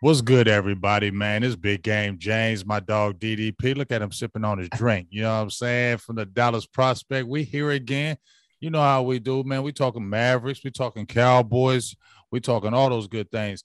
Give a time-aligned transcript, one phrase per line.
[0.00, 1.42] What's good, everybody, man?
[1.42, 2.18] This big game.
[2.18, 3.76] James, my dog DDP.
[3.76, 5.08] Look at him sipping on his drink.
[5.10, 5.96] You know what I'm saying?
[5.96, 7.26] From the Dallas prospect.
[7.26, 8.16] We here again.
[8.60, 9.64] You know how we do, man.
[9.64, 11.96] We talking Mavericks, we talking Cowboys,
[12.30, 13.64] we talking all those good things.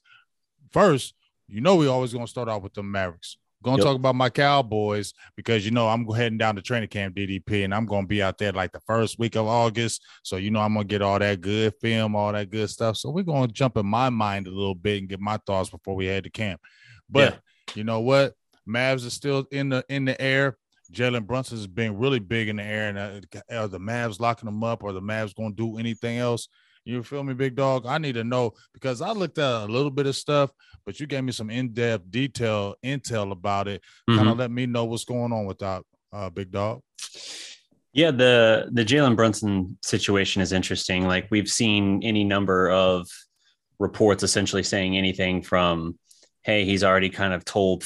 [0.72, 1.14] First,
[1.48, 3.38] you know we always gonna start off with the Mavericks.
[3.64, 3.86] Gonna yep.
[3.86, 7.74] talk about my Cowboys because you know I'm heading down to training camp DDP and
[7.74, 10.04] I'm gonna be out there like the first week of August.
[10.24, 12.98] So you know I'm gonna get all that good film, all that good stuff.
[12.98, 15.96] So we're gonna jump in my mind a little bit and get my thoughts before
[15.96, 16.62] we head to camp.
[17.10, 17.74] But yeah.
[17.76, 18.34] you know what?
[18.68, 20.58] Mavs are still in the in the air.
[20.92, 24.46] Jalen Brunson has been really big in the air, and uh, are the Mavs locking
[24.46, 26.48] them up, or the Mavs going to do anything else?
[26.86, 27.86] You feel me, big dog?
[27.86, 30.52] I need to know because I looked at a little bit of stuff,
[30.86, 33.82] but you gave me some in-depth detail intel about it.
[34.10, 34.18] Mm-hmm.
[34.18, 36.82] Kind of let me know what's going on with that, uh, big dog.
[37.94, 41.08] Yeah, the the Jalen Brunson situation is interesting.
[41.08, 43.08] Like we've seen any number of
[43.80, 45.98] reports essentially saying anything from,
[46.42, 47.86] "Hey, he's already kind of told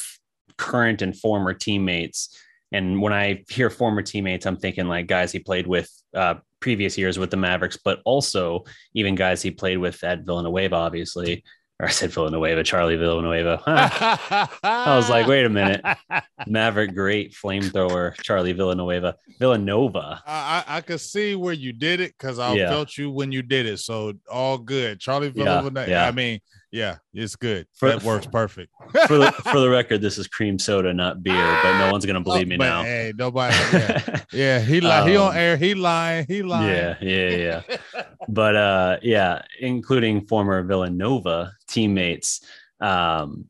[0.57, 2.35] current and former teammates."
[2.71, 6.97] And when I hear former teammates, I'm thinking like guys he played with uh, previous
[6.97, 8.63] years with the Mavericks, but also
[8.93, 11.43] even guys he played with at Villanueva, obviously.
[11.79, 13.61] Or I said Villanueva, Charlie Villanueva.
[14.63, 15.85] I was like, wait a minute.
[16.47, 19.15] Maverick great flamethrower, Charlie Villanueva.
[19.39, 20.23] Villanova.
[20.25, 22.69] I, I, I could see where you did it because I yeah.
[22.69, 23.77] felt you when you did it.
[23.77, 24.99] So all good.
[24.99, 25.81] Charlie Villanueva.
[25.81, 26.07] Yeah, yeah.
[26.07, 26.39] I mean,
[26.71, 27.67] yeah, it's good.
[27.73, 28.71] For, that works perfect.
[29.07, 31.59] for the for the record, this is cream soda, not beer.
[31.63, 32.83] But no one's gonna believe oh, me now.
[32.83, 33.55] Hey, nobody.
[33.55, 35.57] Yeah, yeah he li- um, he on um, air.
[35.57, 36.25] He lying.
[36.27, 36.69] He lying.
[36.69, 38.03] Yeah, yeah, yeah.
[38.27, 42.41] but uh, yeah, including former Villanova teammates.
[42.79, 43.49] Um,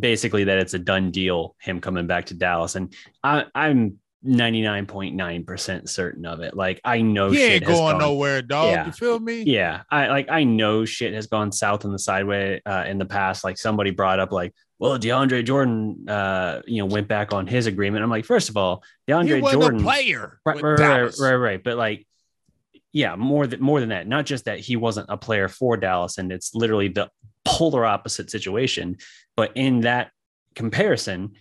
[0.00, 1.56] basically that it's a done deal.
[1.60, 6.56] Him coming back to Dallas, and I, I'm 99.9% certain of it.
[6.56, 8.70] Like I know he ain't going gone, nowhere, dog.
[8.70, 9.42] Yeah, you feel me?
[9.42, 9.82] Yeah.
[9.90, 13.44] I like I know shit has gone south in the sideway uh, in the past.
[13.44, 17.66] Like somebody brought up like, well, DeAndre Jordan uh, you know, went back on his
[17.66, 18.02] agreement.
[18.02, 20.40] I'm like, first of all, DeAndre Jordan player.
[20.44, 21.62] Right, right, right, right, right.
[21.62, 22.06] But like,
[22.92, 24.06] yeah, more than more than that.
[24.06, 27.10] Not just that he wasn't a player for Dallas, and it's literally the
[27.44, 28.96] polar opposite situation.
[29.36, 30.12] But in that
[30.54, 31.32] comparison,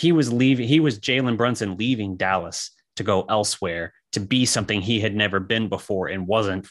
[0.00, 4.80] he was leaving, he was Jalen Brunson leaving Dallas to go elsewhere to be something
[4.80, 6.66] he had never been before and wasn't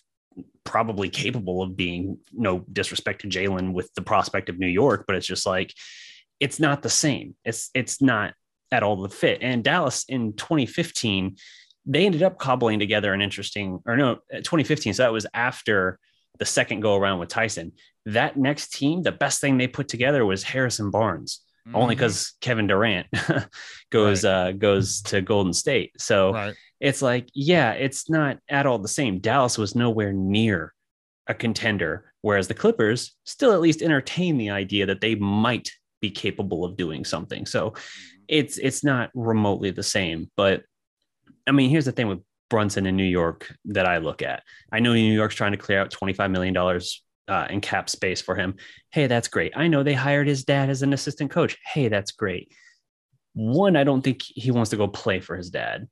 [0.64, 2.18] probably capable of being.
[2.34, 5.76] No disrespect to Jalen with the prospect of New York, but it's just like
[6.40, 7.36] it's not the same.
[7.46, 8.34] It's it's not
[8.72, 9.44] at all the fit.
[9.44, 11.36] And Dallas in 2015,
[11.86, 14.96] they ended up cobbling together an interesting, or no, 2015.
[14.96, 16.00] So that was after
[16.40, 17.74] the second go around with Tyson.
[18.08, 21.76] That next team, the best thing they put together was Harrison Barnes mm-hmm.
[21.76, 23.08] only because Kevin Durant
[23.92, 24.32] goes right.
[24.32, 25.94] uh, goes to Golden State.
[26.00, 26.56] So right.
[26.80, 29.20] it's like, yeah, it's not at all the same.
[29.20, 30.74] Dallas was nowhere near
[31.28, 35.72] a contender, whereas the Clippers still at least entertain the idea that they might
[36.02, 37.46] be capable of doing something.
[37.46, 37.82] So mm-hmm.
[38.28, 40.30] it's it's not remotely the same.
[40.36, 40.64] But
[41.48, 44.44] I mean, here's the thing with Brunson in New York that I look at.
[44.72, 46.56] I know New York's trying to clear out $25 million
[47.30, 48.56] uh, and cap space for him.
[48.92, 49.54] Hey, that's great.
[49.56, 51.58] I know they hired his dad as an assistant coach.
[51.64, 52.52] Hey, that's great.
[53.34, 55.88] One, I don't think he wants to go play for his dad.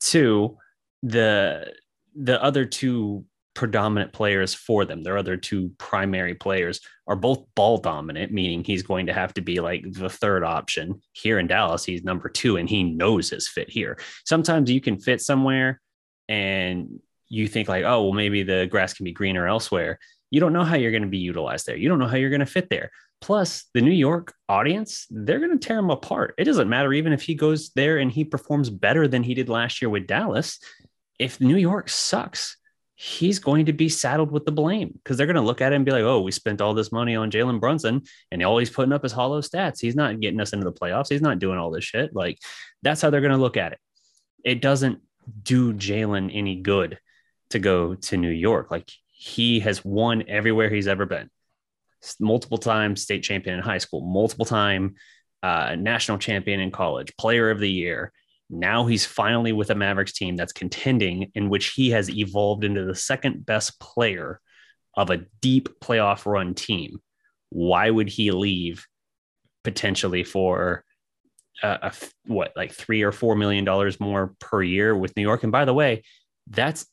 [0.00, 0.56] Two,
[1.02, 1.72] the
[2.16, 3.24] the other two
[3.54, 8.82] predominant players for them, their other two primary players, are both ball dominant, meaning he's
[8.82, 11.00] going to have to be like the third option.
[11.12, 13.98] Here in Dallas, he's number two, and he knows his fit here.
[14.24, 15.80] Sometimes you can fit somewhere
[16.28, 19.98] and you think like, oh, well, maybe the grass can be greener elsewhere
[20.30, 21.76] you don't know how you're going to be utilized there.
[21.76, 22.90] You don't know how you're going to fit there.
[23.20, 26.34] Plus, the New York audience, they're going to tear him apart.
[26.38, 29.48] It doesn't matter even if he goes there and he performs better than he did
[29.48, 30.58] last year with Dallas.
[31.18, 32.56] If New York sucks,
[32.94, 35.76] he's going to be saddled with the blame because they're going to look at it
[35.76, 38.70] and be like, oh, we spent all this money on Jalen Brunson and all he's
[38.70, 39.80] putting up is hollow stats.
[39.80, 41.08] He's not getting us into the playoffs.
[41.10, 42.14] He's not doing all this shit.
[42.14, 42.38] Like,
[42.82, 43.78] that's how they're going to look at it.
[44.44, 45.00] It doesn't
[45.42, 46.98] do Jalen any good
[47.50, 48.70] to go to New York.
[48.70, 48.90] Like,
[49.22, 51.28] he has won everywhere he's ever been.
[52.18, 54.94] Multiple times state champion in high school, multiple time
[55.42, 58.12] uh, national champion in college, player of the year.
[58.48, 62.86] Now he's finally with a Mavericks team that's contending, in which he has evolved into
[62.86, 64.40] the second best player
[64.96, 66.98] of a deep playoff run team.
[67.50, 68.86] Why would he leave
[69.64, 70.82] potentially for
[71.62, 71.92] a, a,
[72.24, 75.42] what like three or four million dollars more per year with New York?
[75.42, 76.04] And by the way,
[76.46, 76.86] that's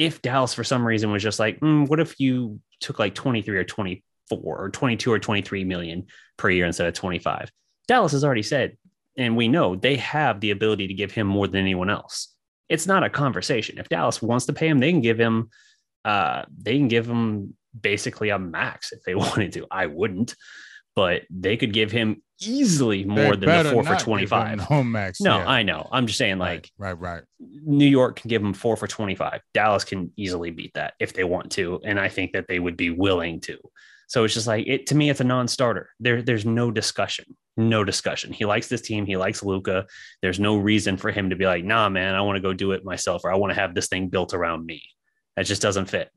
[0.00, 3.58] if Dallas for some reason was just like, mm, what if you took like 23
[3.58, 4.02] or 24
[4.40, 6.06] or 22 or 23 million
[6.38, 7.52] per year instead of 25?
[7.86, 8.78] Dallas has already said,
[9.18, 12.34] and we know they have the ability to give him more than anyone else.
[12.70, 13.78] It's not a conversation.
[13.78, 15.50] If Dallas wants to pay him, they can give him,
[16.06, 19.66] uh, they can give him basically a max if they wanted to.
[19.70, 20.34] I wouldn't,
[20.96, 24.70] but they could give him easily more they than the four for 25.
[24.70, 25.20] No, max.
[25.20, 25.48] No, yeah.
[25.48, 25.88] I know.
[25.92, 27.22] I'm just saying, like, right, right, right.
[27.38, 29.40] New York can give them four for 25.
[29.54, 31.80] Dallas can easily beat that if they want to.
[31.84, 33.58] And I think that they would be willing to.
[34.08, 35.88] So it's just like it to me, it's a non-starter.
[36.00, 37.36] There, there's no discussion.
[37.56, 38.32] No discussion.
[38.32, 39.06] He likes this team.
[39.06, 39.86] He likes Luka.
[40.20, 42.72] There's no reason for him to be like, nah, man, I want to go do
[42.72, 44.82] it myself, or I want to have this thing built around me.
[45.36, 46.10] That just doesn't fit.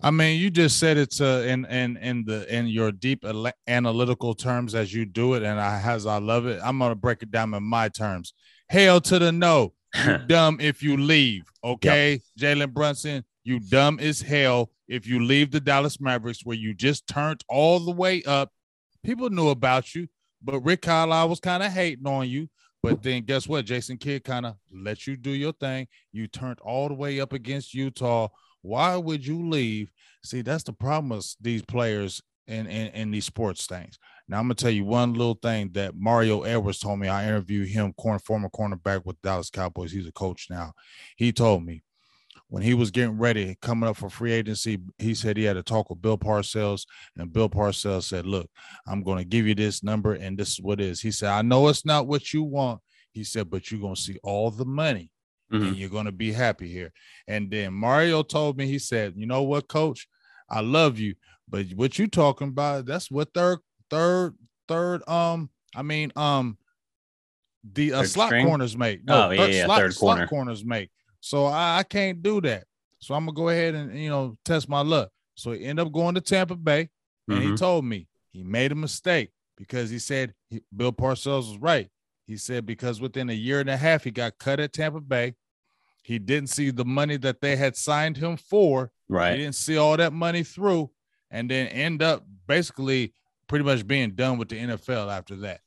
[0.00, 3.24] I mean, you just said it's uh, in in in the in your deep
[3.66, 6.60] analytical terms as you do it, and I as I love it.
[6.62, 8.34] I'm gonna break it down in my terms.
[8.68, 9.72] Hail to the no.
[10.04, 11.44] You dumb if you leave.
[11.64, 12.58] Okay, yep.
[12.58, 17.06] Jalen Brunson, you dumb as hell if you leave the Dallas Mavericks where you just
[17.06, 18.50] turned all the way up.
[19.02, 20.08] People knew about you,
[20.42, 22.48] but Rick Carlisle was kind of hating on you.
[22.82, 23.64] But then guess what?
[23.64, 25.88] Jason Kidd kind of let you do your thing.
[26.12, 28.28] You turned all the way up against Utah
[28.66, 29.90] why would you leave?
[30.24, 33.98] See, that's the problem with these players in, in, in these sports things.
[34.28, 37.08] Now, I'm gonna tell you one little thing that Mario Edwards told me.
[37.08, 39.92] I interviewed him, corner, former cornerback with Dallas Cowboys.
[39.92, 40.72] He's a coach now.
[41.16, 41.84] He told me
[42.48, 45.62] when he was getting ready, coming up for free agency, he said he had to
[45.62, 46.86] talk with Bill Parcells,
[47.16, 48.50] and Bill Parcells said, "Look,
[48.86, 51.68] I'm to give you this number, and this is what is." He said, "I know
[51.68, 52.80] it's not what you want."
[53.12, 55.10] He said, "But you're to see all the money
[55.52, 55.68] mm-hmm.
[55.68, 56.92] and you're going to be happy here.
[57.26, 60.08] And then Mario told me, he said, you know what, coach,
[60.48, 61.14] I love you,
[61.48, 63.58] but what you talking about, that's what third,
[63.90, 64.34] third,
[64.68, 66.58] third, um, I mean, um,
[67.72, 68.46] the uh, slot string?
[68.46, 69.04] corners make.
[69.04, 70.26] No, oh, yeah, third, yeah, slot, third slot corner.
[70.28, 70.90] corners make.
[71.20, 72.64] So I, I can't do that.
[73.00, 75.10] So I'm gonna go ahead and you know test my luck.
[75.34, 76.88] So he ended up going to Tampa Bay,
[77.28, 77.50] and mm-hmm.
[77.50, 81.88] he told me he made a mistake because he said he, Bill Parcells was right.
[82.26, 85.34] He said because within a year and a half, he got cut at Tampa Bay.
[86.02, 88.90] He didn't see the money that they had signed him for.
[89.08, 89.32] Right.
[89.32, 90.90] He didn't see all that money through
[91.30, 93.12] and then end up basically
[93.48, 95.60] pretty much being done with the NFL after that.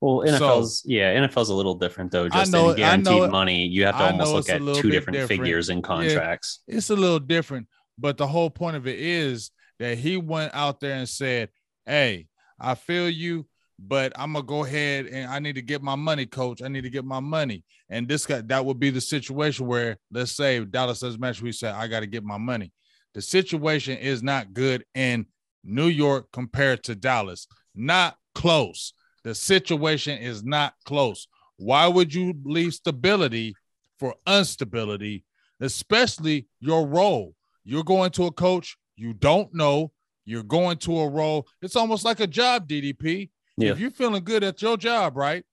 [0.00, 2.28] Well, NFL's so, yeah, NFL's a little different though.
[2.28, 5.68] Just know, in guaranteed money, you have to almost look at two different, different, figures
[5.68, 6.60] in contracts.
[6.66, 10.52] Yeah, it's a little different, but the whole point of it is that he went
[10.54, 11.50] out there and said,
[11.86, 12.26] "Hey,
[12.58, 13.46] I feel you
[13.86, 16.62] but I'm gonna go ahead and I need to get my money, coach.
[16.62, 17.64] I need to get my money.
[17.88, 21.52] And this guy, that would be the situation where let's say Dallas does match, we
[21.52, 22.72] say, I got to get my money.
[23.14, 25.26] The situation is not good in
[25.64, 27.46] New York compared to Dallas.
[27.74, 28.94] Not close.
[29.24, 31.28] The situation is not close.
[31.56, 33.54] Why would you leave stability
[33.98, 35.24] for instability,
[35.60, 37.34] especially your role?
[37.64, 39.92] You're going to a coach you don't know.
[40.24, 41.48] You're going to a role.
[41.60, 43.30] It's almost like a job, DDP.
[43.56, 43.70] Yeah.
[43.72, 45.44] If you're feeling good at your job, right?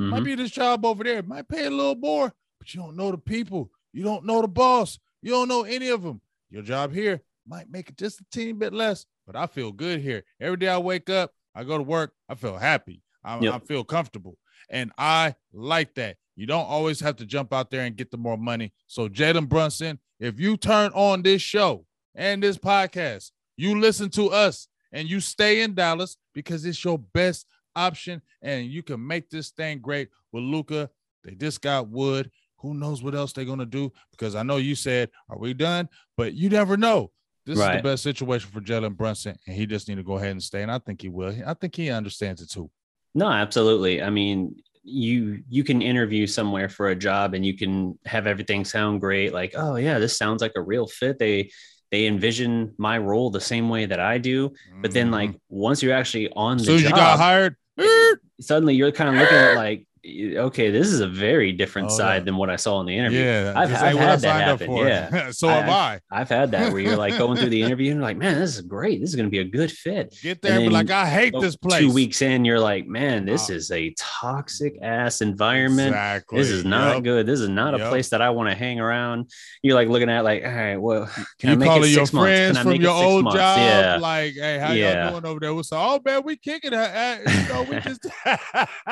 [0.00, 0.10] Mm-hmm.
[0.10, 3.10] Might be this job over there, might pay a little more, but you don't know
[3.10, 3.70] the people.
[3.92, 4.98] You don't know the boss.
[5.22, 6.20] You don't know any of them.
[6.50, 10.00] Your job here might make it just a teeny bit less, but I feel good
[10.00, 10.24] here.
[10.40, 13.02] Every day I wake up, I go to work, I feel happy.
[13.22, 13.54] I, yep.
[13.54, 14.38] I feel comfortable.
[14.70, 16.16] And I like that.
[16.36, 18.72] You don't always have to jump out there and get the more money.
[18.86, 21.84] So, Jalen Brunson, if you turn on this show
[22.14, 26.98] and this podcast, you listen to us and you stay in Dallas because it's your
[26.98, 27.46] best
[27.76, 30.90] option and you can make this thing great with Luka.
[31.24, 32.30] They just got Wood.
[32.58, 33.92] Who knows what else they're gonna do?
[34.10, 37.10] Because I know you said, "Are we done?" But you never know.
[37.46, 37.76] This right.
[37.76, 40.42] is the best situation for Jalen Brunson, and he just need to go ahead and
[40.42, 40.62] stay.
[40.62, 41.34] And I think he will.
[41.46, 42.70] I think he understands it too.
[43.14, 44.02] No, absolutely.
[44.02, 48.64] I mean, you you can interview somewhere for a job and you can have everything
[48.64, 49.32] sound great.
[49.32, 51.18] Like, oh yeah, this sounds like a real fit.
[51.18, 51.50] They
[51.90, 54.52] they envision my role the same way that I do.
[54.80, 55.38] But then, like, mm-hmm.
[55.48, 57.56] once you're actually on the so job, you got hired,
[58.40, 62.22] suddenly you're kind of looking at like, okay, this is a very different oh, side
[62.22, 62.24] yeah.
[62.24, 63.20] than what I saw in the interview.
[63.20, 64.76] Yeah, I've, I've had that happen.
[64.76, 66.00] Yeah, so have I.
[66.10, 68.56] I've had that where you're like going through the interview and you're like, man, this
[68.56, 69.00] is great.
[69.00, 70.16] This is going to be a good fit.
[70.22, 71.80] Get there, but like, I hate this place.
[71.80, 73.54] Two weeks in, you're like, man, this ah.
[73.54, 75.88] is a toxic ass environment.
[75.88, 76.38] Exactly.
[76.38, 77.04] This is not yep.
[77.04, 77.26] good.
[77.26, 77.86] This is not yep.
[77.86, 79.30] a place that I want to hang around.
[79.62, 82.06] You're like looking at like, all right, well, can you I make it six your
[82.22, 83.38] friends from your old months?
[83.38, 83.58] job?
[83.58, 83.98] Yeah.
[84.00, 85.10] Like, hey, how yeah.
[85.10, 85.54] y'all doing over there?
[85.54, 86.80] We say, oh man, we kicking it.
[87.40, 88.06] You know, we just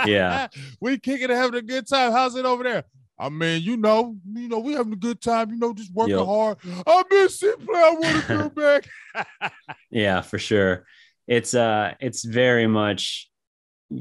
[0.07, 0.49] yeah,
[0.81, 2.13] we kicking and having a good time.
[2.13, 2.85] How's it over there?
[3.19, 5.51] I mean, you know, you know, we having a good time.
[5.51, 6.27] You know, just working yep.
[6.27, 6.59] hard.
[6.87, 7.81] I miss it, play.
[7.81, 8.49] I want to go
[9.31, 9.53] back.
[9.91, 10.87] yeah, for sure.
[11.27, 13.29] It's uh, it's very much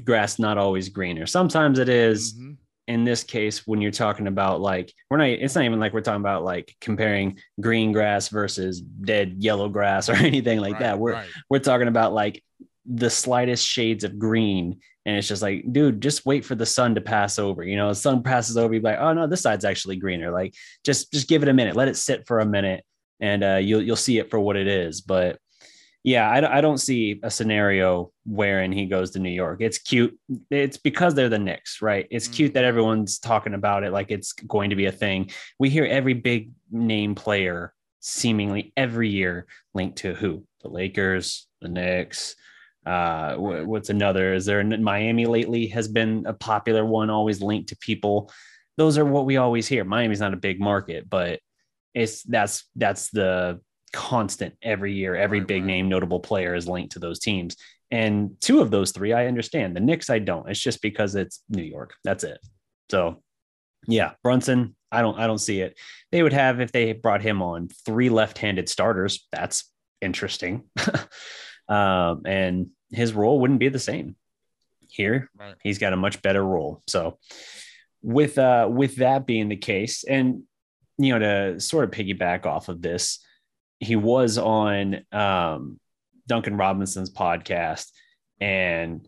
[0.04, 1.26] grass not always greener.
[1.26, 2.34] Sometimes it is.
[2.34, 2.52] Mm-hmm.
[2.88, 5.28] In this case, when you're talking about like, we're not.
[5.28, 10.08] It's not even like we're talking about like comparing green grass versus dead yellow grass
[10.10, 11.00] or anything like right, that.
[11.00, 11.28] We're right.
[11.50, 12.42] we're talking about like
[12.86, 16.94] the slightest shades of green and it's just like, dude, just wait for the sun
[16.96, 17.64] to pass over.
[17.64, 20.32] You know, the sun passes over, you're like, oh no, this side's actually greener.
[20.32, 22.84] Like, just just give it a minute, let it sit for a minute,
[23.22, 25.00] and uh, you'll you'll see it for what it is.
[25.00, 25.40] But
[26.04, 29.62] yeah, I, I don't see a scenario wherein he goes to New York.
[29.62, 30.20] It's cute.
[30.52, 32.06] It's because they're the Knicks, right?
[32.12, 35.32] It's cute that everyone's talking about it like it's going to be a thing.
[35.58, 40.44] We hear every big name player seemingly every year linked to who?
[40.62, 42.36] The Lakers, the Knicks.
[42.88, 44.34] Uh, what's another?
[44.34, 48.32] Is there Miami lately has been a popular one, always linked to people.
[48.78, 49.84] Those are what we always hear.
[49.84, 51.40] Miami's not a big market, but
[51.94, 53.60] it's that's that's the
[53.92, 55.16] constant every year.
[55.16, 55.68] Every Right, big right.
[55.68, 57.58] name notable player is linked to those teams.
[57.92, 59.76] And two of those three, I understand.
[59.76, 60.50] The Knicks, I don't.
[60.50, 61.96] It's just because it's New York.
[62.04, 62.40] That's it.
[62.90, 63.24] So,
[63.88, 65.78] yeah, Brunson, I don't, I don't see it.
[66.12, 69.26] They would have if they brought him on three left-handed starters.
[69.32, 70.64] That's interesting.
[71.70, 74.16] um, and his role wouldn't be the same
[74.90, 75.30] here.
[75.38, 75.56] Right.
[75.64, 76.82] He's got a much better role.
[76.88, 77.18] So,
[78.02, 80.44] with uh, with that being the case, and
[80.98, 81.20] you know,
[81.54, 83.20] to sort of piggyback off of this,
[83.80, 85.80] he was on um,
[86.28, 87.88] Duncan Robinson's podcast,
[88.40, 89.08] and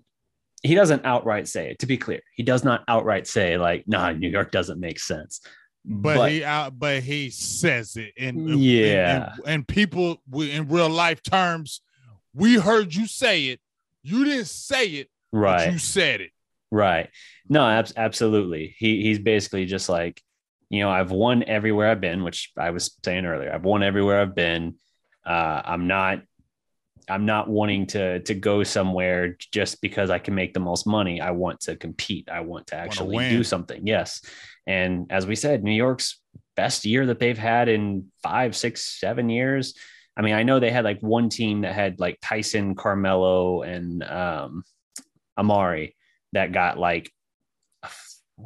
[0.62, 1.80] he doesn't outright say it.
[1.80, 5.42] To be clear, he does not outright say like, "Nah, New York doesn't make sense."
[5.86, 9.32] But, he out, but he says it, and Yeah.
[9.38, 11.82] and, and people we- in real life terms,
[12.34, 13.62] we heard you say it.
[14.04, 16.32] You didn't say it, but right, you said it.
[16.72, 17.10] right.
[17.48, 18.76] No, ab- absolutely.
[18.78, 20.22] He he's basically just like,
[20.70, 23.52] you know, I've won everywhere I've been, which I was saying earlier.
[23.52, 24.76] I've won everywhere I've been.
[25.26, 26.22] Uh, I'm not
[27.10, 31.20] I'm not wanting to to go somewhere just because I can make the most money.
[31.22, 32.30] I want to compete.
[32.30, 33.32] I want to actually win.
[33.32, 33.86] do something.
[33.86, 34.22] Yes.
[34.68, 36.22] And as we said, New York's
[36.56, 39.74] best year that they've had in five, six, seven years.
[40.18, 44.04] I mean, I know they had like one team that had like Tyson, Carmelo, and
[44.04, 44.64] um,
[45.38, 45.94] Amar'e
[46.34, 47.10] that got like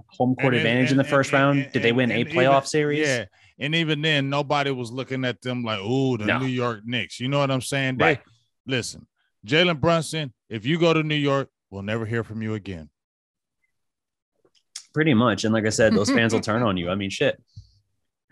[0.08, 1.60] home court And- and- advantage in the first and- round.
[1.60, 3.08] and- Did they win a playoff even- series?
[3.08, 3.26] Yeah.
[3.60, 6.40] And even then, nobody was looking at them like, oh, the No.
[6.40, 7.20] New York Knicks.
[7.20, 7.98] You know what I'm saying?
[7.98, 8.22] They, Right.
[8.66, 9.08] Listen,
[9.46, 12.90] Jalen Brunson, if you go to New York, we'll never hear from you again.
[14.94, 15.44] pretty much.
[15.44, 16.90] And like I said, those fans will turn on you.
[16.92, 17.42] I mean, shit.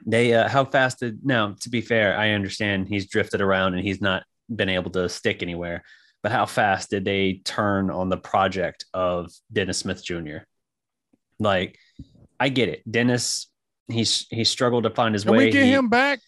[0.05, 1.55] They uh, how fast did now?
[1.61, 5.41] To be fair, I understand he's drifted around and he's not been able to stick
[5.43, 5.83] anywhere.
[6.23, 10.37] But how fast did they turn on the project of Dennis Smith Jr.?
[11.39, 11.77] Like,
[12.39, 13.47] I get it, Dennis.
[13.87, 15.45] He's he struggled to find his Can way.
[15.45, 16.19] we get He- him back?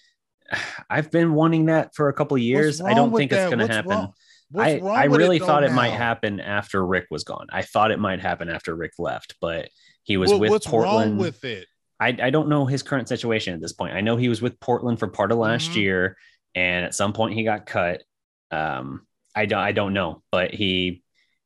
[0.89, 2.81] I've been wanting that for a couple of years.
[2.81, 3.91] I don't think it's going to happen.
[3.91, 4.13] wrong?
[4.51, 7.47] What's I, wrong I with it really thought it might happen after Rick was gone.
[7.51, 9.69] I thought it might happen after Rick left, but
[10.03, 11.11] he was What- with what's Portland.
[11.13, 11.67] wrong with it?
[12.03, 13.93] I, I don't know his current situation at this point.
[13.93, 15.75] I know he was with Portland for part of last Mhm.
[15.75, 16.17] year,
[16.55, 18.03] and at some point he got cut.
[18.51, 21.01] Um, I don't I don't know, but he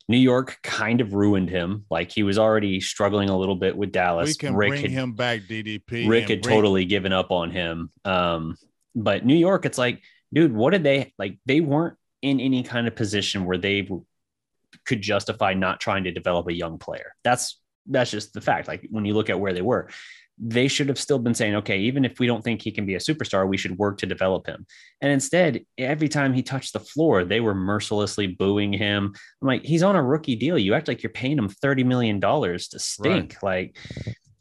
[0.10, 1.86] New York kind of ruined him.
[1.90, 4.30] Like he was already struggling a little bit with Dallas.
[4.30, 6.08] We can Rick bring had, him back, DDP.
[6.08, 7.92] Rick had bring- totally given up on him.
[8.06, 8.56] Um,
[8.96, 10.02] but New York, it's like,
[10.34, 11.38] dude, what did they like?
[11.46, 13.88] They weren't in any kind of position where they
[14.86, 17.14] could justify not trying to develop a young player.
[17.24, 18.68] That's that's just the fact.
[18.68, 19.90] Like when you look at where they were,
[20.40, 22.96] they should have still been saying, okay, even if we don't think he can be
[22.96, 24.66] a superstar, we should work to develop him.
[25.02, 29.14] And instead, every time he touched the floor, they were mercilessly booing him.
[29.42, 30.58] I'm like, he's on a rookie deal.
[30.58, 33.42] You act like you're paying him thirty million dollars to stink.
[33.42, 33.78] Like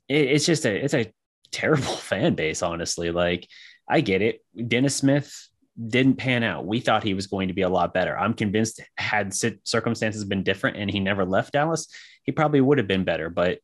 [0.09, 1.13] it, it's just a it's a
[1.51, 3.11] terrible fan base, honestly.
[3.11, 3.49] Like
[3.89, 4.45] I get it.
[4.69, 5.49] Dennis Smith
[5.89, 6.67] didn't pan out.
[6.67, 8.19] We thought he was going to be a lot better.
[8.19, 11.89] I'm convinced had circumstances been different and he never left Dallas,
[12.23, 13.29] he probably would have been better.
[13.29, 13.59] But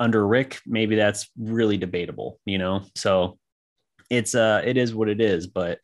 [0.00, 2.84] under Rick, maybe that's really debatable, you know?
[2.96, 3.38] So
[4.10, 5.78] it's uh it is what it is, but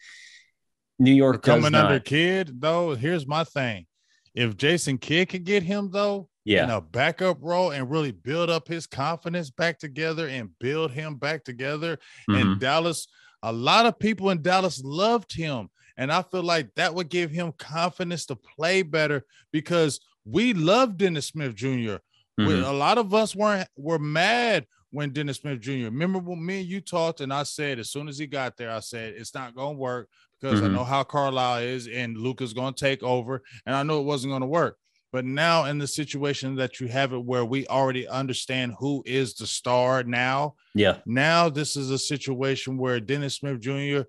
[0.99, 2.95] New York does coming under Kidd though.
[2.95, 3.87] Here's my thing:
[4.35, 8.51] if Jason Kidd could get him though yeah, in a backup role and really build
[8.51, 11.99] up his confidence back together and build him back together,
[12.29, 13.07] mhm, and Dallas,
[13.43, 17.31] a lot of people in Dallas loved him, and I feel like that would give
[17.31, 21.97] him confidence to play better because we love Dennis Smith Jr.
[22.39, 22.69] Mhm.
[22.69, 25.87] a lot of us weren't were mad when Dennis Smith Jr.
[25.87, 28.71] Remember when me and you talked, and I said as soon as he got there,
[28.71, 30.09] I said it's not gonna work
[30.41, 30.73] because I Mhm.
[30.73, 34.47] know how Carlisle is, and Luka's gonna take over, and I know it wasn't gonna
[34.47, 34.79] work.
[35.11, 39.35] But now in the situation that you have it where we already understand who is
[39.35, 44.03] the star now, yeah, now this is a situation where Dennis Smith Jr.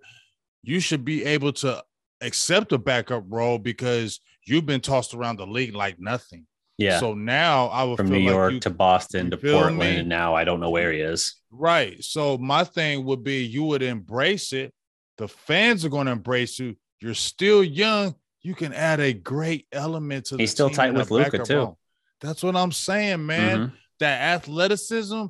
[0.61, 1.83] You should be able to
[2.21, 6.45] accept a backup role because you've been tossed around the league like nothing.
[6.79, 6.99] Yeah.
[6.99, 9.97] So now I would From New like York you- to Boston to Portland, me?
[9.97, 11.35] and now I don't know where he is.
[11.51, 12.03] Right.
[12.03, 14.73] So my thing would be you would embrace it.
[15.17, 16.75] The fans are going to embrace you.
[17.01, 18.15] You're still young.
[18.41, 21.77] You can add a great element to the He's still tight with backup too.
[22.21, 23.57] That's what I'm saying, man.
[23.57, 23.71] Mhm.
[23.99, 25.25] That athleticism,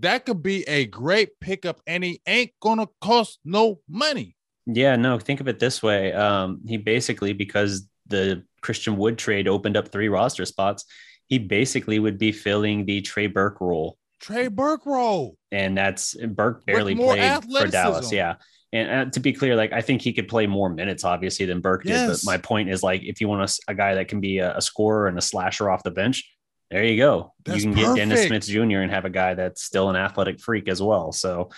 [0.00, 4.36] that could be a great pickup, and he ain't gonna cost no money.
[4.66, 6.12] Yeah, no, think of it this way.
[6.12, 10.86] Um, he basically, because the Christian Wood trade opened up three roster spots,
[11.26, 13.98] he basically would be filling the Trey Burke role.
[14.20, 15.36] Trey Burke role.
[15.52, 18.10] And that's Burke barely played for Dallas.
[18.10, 18.36] Yeah.
[18.72, 21.60] And uh, to be clear, like I think he could play more minutes, obviously, than
[21.60, 22.00] Burke yes.
[22.00, 22.26] did.
[22.26, 24.56] But my point is, like, if you want a, a guy that can be a,
[24.56, 26.28] a, scorer and a slasher off the bench,
[26.70, 27.34] there you go.
[27.44, 27.94] That's you can perfect.
[27.94, 28.78] get Dennis Smith Jr.
[28.78, 31.12] and have a guy that's still an athletic freak as well.
[31.12, 31.50] So,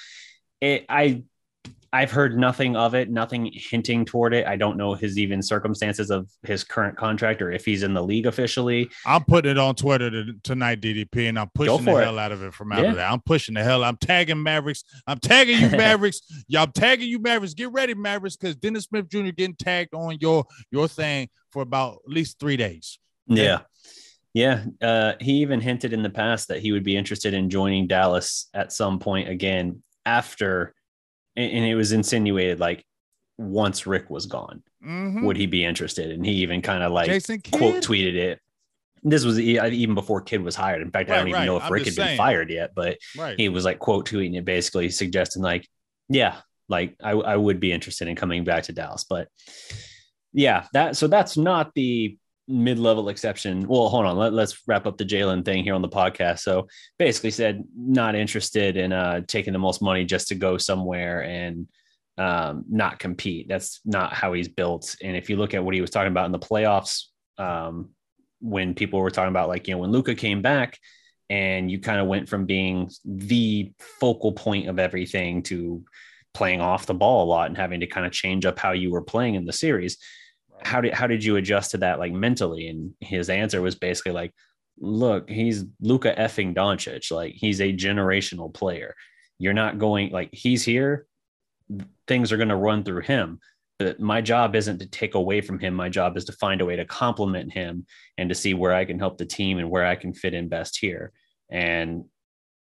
[0.61, 1.23] it, I
[1.97, 4.47] I've heard nothing of it, nothing hinting toward it.
[4.47, 8.03] I don't know his even circumstances of his current contract or if he's in the
[8.03, 8.91] league officially.
[9.07, 12.43] I'm putting it on Twitter to, tonight, DDP, and I'm pushing the hell out of
[12.43, 12.91] it from out yeah.
[12.91, 13.11] of that.
[13.11, 13.83] I'm pushing the hell.
[13.83, 14.85] I'm tagging Mavericks.
[15.07, 16.21] I'm tagging you, Mavericks.
[16.49, 17.55] Y'all tagging you, Mavericks.
[17.55, 19.31] Get ready, Mavericks, because Dennis Smith Jr.
[19.31, 22.99] getting tagged on your your thing for about at least three days.
[23.33, 23.43] Okay?
[23.43, 23.61] Yeah.
[24.35, 27.87] Yeah, uh, he even hinted in the past that he would be interested in joining
[27.87, 30.75] Dallas at some point again after
[31.37, 32.85] and, it was insinuated like
[33.39, 35.25] once Rick was gone, mm-hmm.
[35.25, 36.11] would he be interested?
[36.11, 37.09] And he even kind of like
[37.53, 38.41] quote tweeted it.
[39.03, 40.83] This was even before Kidd was hired.
[40.83, 41.47] In fact, right, I don't even right.
[41.47, 42.09] know if I'm Rick had saying.
[42.09, 43.39] been fired yet, but right.
[43.39, 45.69] he was like quote tweeting it, basically suggesting like,
[46.09, 46.37] yeah,
[46.69, 49.05] like I, I would be interested in coming back to Dallas.
[49.09, 49.29] But
[50.33, 53.67] yeah, that so that's not the mid-level exception.
[53.67, 54.17] Well, hold on.
[54.17, 56.41] Let, us wrap up the Jalen thing here on the podcast.
[56.41, 61.23] So basically said not interested in uh, taking the most money just to go somewhere
[61.25, 61.67] and
[62.19, 63.49] um, not compete.
[63.49, 64.97] That's not how he's built.
[65.03, 67.05] And if you look at what he was talking about in the playoffs,
[67.39, 67.91] um,
[68.41, 70.79] when people were talking about like, you know, when Luka came back
[71.29, 75.85] and you kind of went from being the focal point of everything to
[76.33, 78.91] playing off the ball a lot and having to kind of change up how you
[78.91, 79.99] were playing in the series
[80.63, 82.69] how did how did you adjust to that like mentally?
[82.69, 84.33] And his answer was basically like,
[84.79, 87.11] look, he's Luka effing Doncic.
[87.11, 88.95] Like he's a generational player.
[89.39, 91.07] You're not going like he's here.
[92.07, 93.41] Things are going to run through him.
[93.79, 95.75] But my job isn't to take away from him.
[95.75, 97.85] My job is to find a way to complement him
[98.17, 100.49] and to see where I can help the team and where I can fit in
[100.49, 101.13] best here.
[101.51, 102.05] And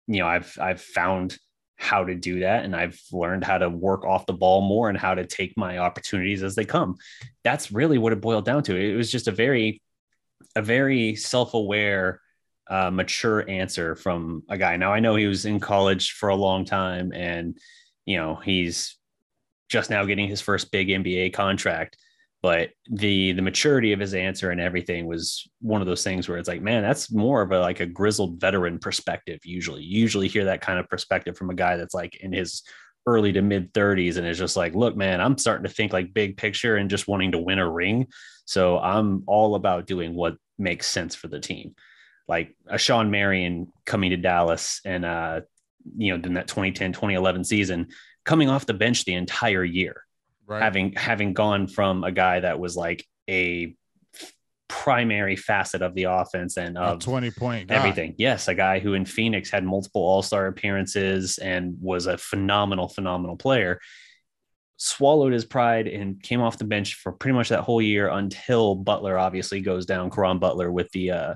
[0.06, 1.36] you know, I've I've found
[1.80, 4.98] how to do that and I've learned how to work off the ball more and
[4.98, 6.96] how to take my opportunities as they come.
[7.42, 8.76] That's really what it boiled down to.
[8.76, 9.80] It was just a very
[10.54, 12.20] a very self-aware
[12.68, 14.76] uh, mature answer from a guy.
[14.76, 17.58] Now I know he was in college for a long time and
[18.04, 18.96] you know, he's
[19.70, 21.96] just now getting his first big NBA contract
[22.42, 26.38] but the the maturity of his answer and everything was one of those things where
[26.38, 29.82] it's like man that's more of a like a grizzled veteran perspective usually.
[29.82, 32.62] You usually hear that kind of perspective from a guy that's like in his
[33.06, 36.12] early to mid 30s and is just like look man i'm starting to think like
[36.12, 38.06] big picture and just wanting to win a ring.
[38.46, 41.74] So i'm all about doing what makes sense for the team.
[42.28, 45.40] Like a Shawn Marion coming to Dallas and uh
[45.96, 47.88] you know in that 2010 2011 season
[48.24, 50.04] coming off the bench the entire year
[50.50, 50.62] right.
[50.62, 53.74] having having gone from a guy that was like a
[54.68, 57.74] primary facet of the offense and of a 20 point guy.
[57.74, 58.14] everything.
[58.18, 63.36] Yes, a guy who in Phoenix had multiple all-star appearances and was a phenomenal, phenomenal
[63.36, 63.80] player.
[64.76, 68.74] Swallowed his pride and came off the bench for pretty much that whole year until
[68.74, 71.34] Butler obviously goes down, Caron Butler with the uh,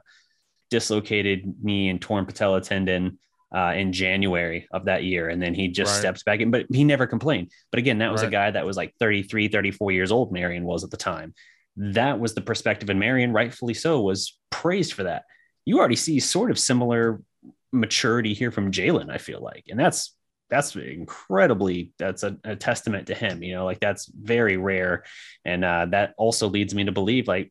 [0.70, 3.18] dislocated knee and torn patella tendon
[3.54, 5.28] uh, in January of that year.
[5.28, 6.00] And then he just right.
[6.00, 7.52] steps back in, but he never complained.
[7.70, 8.28] But again, that was right.
[8.28, 11.34] a guy that was like 33, 34 years old, Marion was at the time.
[11.76, 12.90] That was the perspective.
[12.90, 15.22] And Marion, rightfully so, was praised for that.
[15.64, 17.22] You already see sort of similar
[17.72, 19.64] maturity here from Jalen, I feel like.
[19.68, 20.14] And that's
[20.50, 25.02] that's incredibly that's a, a, testament to him you know like that's very rare
[25.44, 27.50] and uh, that also leads me to believe like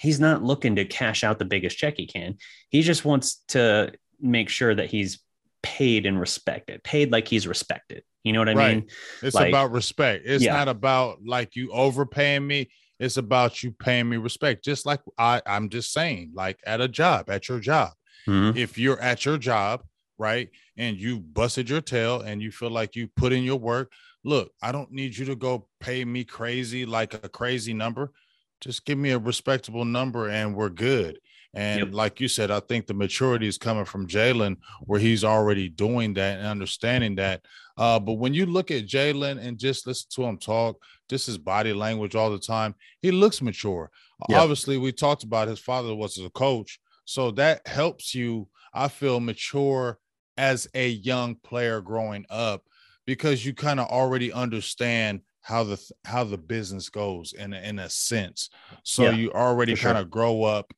[0.00, 2.36] he's not looking to cash out the biggest check he can
[2.68, 5.20] he just wants to make sure that he's
[5.66, 8.04] paid and respected, paid like he's respected.
[8.22, 8.76] You know what I right.
[8.76, 8.86] mean?
[9.20, 10.22] It's like, about respect.
[10.24, 10.52] It's yeah.
[10.52, 12.70] not about like you overpaying me.
[13.00, 14.64] It's about you paying me respect.
[14.64, 17.90] Just like I, I'm just saying, like at a job, at your job.
[18.28, 18.56] Mm-hmm.
[18.56, 19.82] If you're at your job,
[20.18, 23.90] right, and you busted your tail and you feel like you put in your work,
[24.22, 28.12] look, I don't need you to go pay me crazy like a crazy number.
[28.60, 31.18] Just give me a respectable number and we're good.
[31.56, 31.88] And yep.
[31.92, 36.12] like you said, I think the maturity is coming from Jalen, where he's already doing
[36.14, 37.46] that and understanding that.
[37.78, 40.76] Uh, but when you look at Jalen and just listen to him talk,
[41.08, 43.90] just his body language all the time, he looks mature.
[44.28, 44.38] Yep.
[44.38, 48.48] Obviously, we talked about his father was a coach, so that helps you.
[48.74, 49.98] I feel mature
[50.36, 52.64] as a young player growing up
[53.06, 57.78] because you kind of already understand how the how the business goes in a, in
[57.78, 58.50] a sense.
[58.82, 60.10] So yeah, you already kind of sure.
[60.10, 60.74] grow up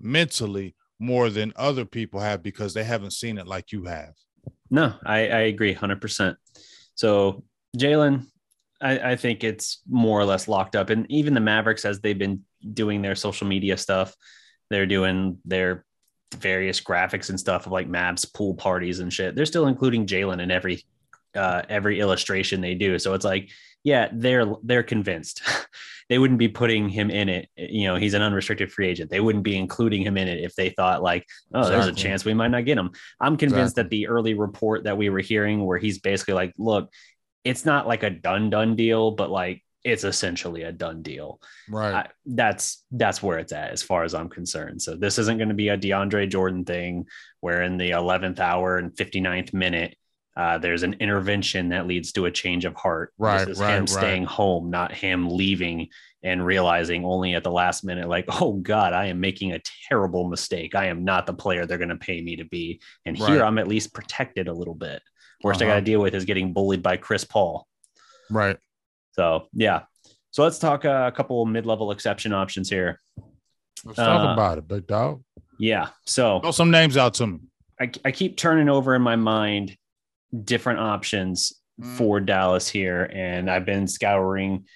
[0.00, 4.14] mentally more than other people have because they haven't seen it like you have.
[4.70, 6.36] No, I, I agree 100%.
[6.94, 7.44] So,
[7.76, 8.26] Jalen,
[8.80, 10.90] I, I think it's more or less locked up.
[10.90, 14.14] And even the Mavericks, as they've been doing their social media stuff,
[14.70, 15.84] they're doing their
[16.36, 19.34] various graphics and stuff of like Mavs pool parties and shit.
[19.34, 20.84] They're still including Jalen in every
[21.34, 22.98] uh, every illustration they do.
[22.98, 23.50] So it's like,
[23.84, 25.42] yeah, they're they're convinced.
[26.08, 27.48] they wouldn't be putting him in it.
[27.56, 29.10] You know, he's an unrestricted free agent.
[29.10, 31.74] They wouldn't be including him in it if they thought like, oh, exactly.
[31.76, 32.90] there's a chance we might not get him.
[33.20, 33.82] I'm convinced exactly.
[33.82, 36.90] that the early report that we were hearing, where he's basically like, look,
[37.44, 41.40] it's not like a done done deal, but like it's essentially a done deal.
[41.68, 41.94] Right.
[41.94, 44.82] I, that's that's where it's at as far as I'm concerned.
[44.82, 47.06] So this isn't going to be a DeAndre Jordan thing
[47.40, 49.96] where in the 11th hour and 59th minute
[50.38, 53.12] uh, there's an intervention that leads to a change of heart.
[53.18, 53.88] Right, this is right, him right.
[53.88, 55.88] staying home, not him leaving
[56.22, 60.28] and realizing only at the last minute, like, oh God, I am making a terrible
[60.28, 60.74] mistake.
[60.74, 62.80] I am not the player they're going to pay me to be.
[63.04, 63.30] And right.
[63.30, 65.02] here I'm at least protected a little bit.
[65.42, 65.70] Worst uh-huh.
[65.70, 67.66] I got to deal with is getting bullied by Chris Paul.
[68.30, 68.56] Right.
[69.12, 69.82] So yeah.
[70.30, 73.00] So let's talk uh, a couple mid-level exception options here.
[73.84, 75.22] Let's talk uh, about it, big dog.
[75.58, 75.88] Yeah.
[76.06, 77.40] So throw some names out to me.
[77.80, 79.76] I, I keep turning over in my mind
[80.44, 81.96] different options mm.
[81.96, 84.66] for Dallas here, and I've been scouring,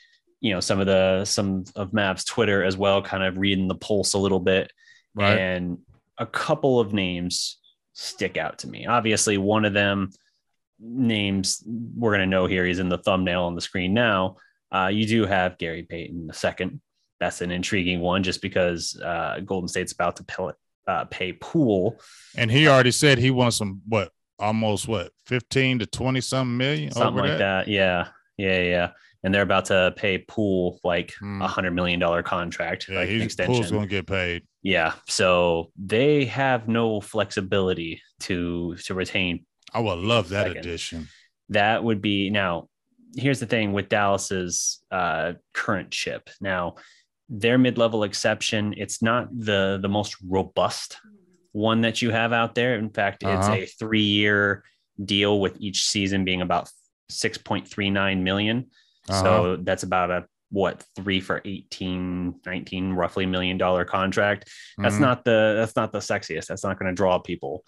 [0.41, 3.75] you know, some of the some of Mavs Twitter as well, kind of reading the
[3.75, 4.71] pulse a little bit,
[5.15, 5.39] right.
[5.39, 5.79] and
[6.19, 7.59] a couple of names
[7.93, 8.87] stick out to me.
[8.87, 10.11] Obviously, one of them
[10.81, 12.67] names we're going to know here.
[12.67, 14.37] He's in the thumbnail on the screen now.
[14.75, 16.81] Uh, you do have Gary Payton the second.
[17.21, 20.49] That's an intriguing one, just because uh, Golden State's about to pay,
[20.89, 22.01] uh, pay Poole,
[22.37, 24.11] and he already said he wants some what
[24.43, 27.67] almost what 15 to 20 something million something like that?
[27.67, 27.69] that?
[27.69, 28.91] yeah yeah yeah
[29.23, 31.47] and they're about to pay poole like a mm.
[31.47, 36.69] hundred million dollar contract yeah, like extension poole's gonna get paid yeah so they have
[36.69, 40.59] no flexibility to to retain i would love that second.
[40.59, 41.09] addition
[41.49, 42.69] that would be now
[43.15, 46.75] here's the thing with dallas's uh current chip now
[47.29, 50.99] their mid-level exception it's not the the most robust
[51.53, 52.75] one that you have out there.
[52.77, 53.53] In fact, uh-huh.
[53.53, 54.65] it's a three year
[55.03, 56.69] deal with each season being about
[57.11, 58.71] 6.39 million.
[59.09, 59.23] Uh-huh.
[59.23, 65.05] So that's about a what three for 18 19 roughly million dollar contract that's mm-hmm.
[65.05, 67.65] not the that's not the sexiest that's not going to draw people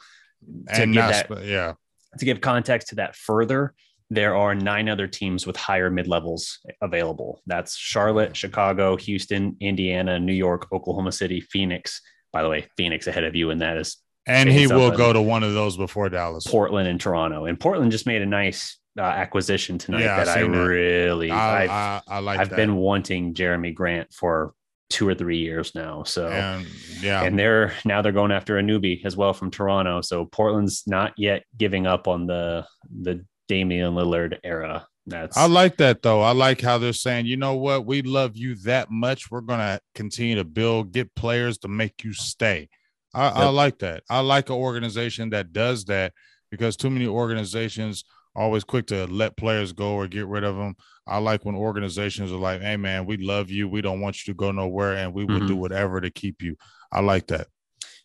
[0.69, 1.73] to and give that, yeah
[2.19, 3.75] to give context to that further
[4.11, 10.21] there are nine other teams with higher mid levels available that's charlotte chicago houston indiana
[10.21, 12.03] new york oklahoma city phoenix
[12.35, 13.97] by the way, Phoenix ahead of you, and that is.
[14.27, 17.45] And he will go to one of those before Dallas, Portland, and Toronto.
[17.45, 20.49] And Portland just made a nice uh, acquisition tonight yeah, that I that.
[20.49, 22.41] really, I, I, I like.
[22.41, 22.57] I've that.
[22.57, 24.55] been wanting Jerami Grant for
[24.91, 26.03] two or three years now.
[26.03, 26.67] So and,
[27.01, 30.01] yeah, and they're now they're going after Anunoby as well from Toronto.
[30.01, 32.67] So Portland's not yet giving up on the
[33.03, 34.89] the Damian Lillard era.
[35.07, 36.23] That's I like that though.
[36.23, 39.31] I like how they're saying, you know what, we love you that much.
[39.31, 42.69] We're gonna continue to build, get players to make you stay.
[43.13, 43.37] I, yep.
[43.37, 44.03] I like that.
[44.09, 46.13] I like an organization that does that
[46.51, 50.75] because too many organizations always quick to let players go or get rid of them.
[51.07, 53.69] I like when organizations are like, "Hey, man, we love you.
[53.69, 55.47] We don't want you to go nowhere, and we will mm-hmm.
[55.47, 56.57] do whatever to keep you."
[56.91, 57.49] I like that.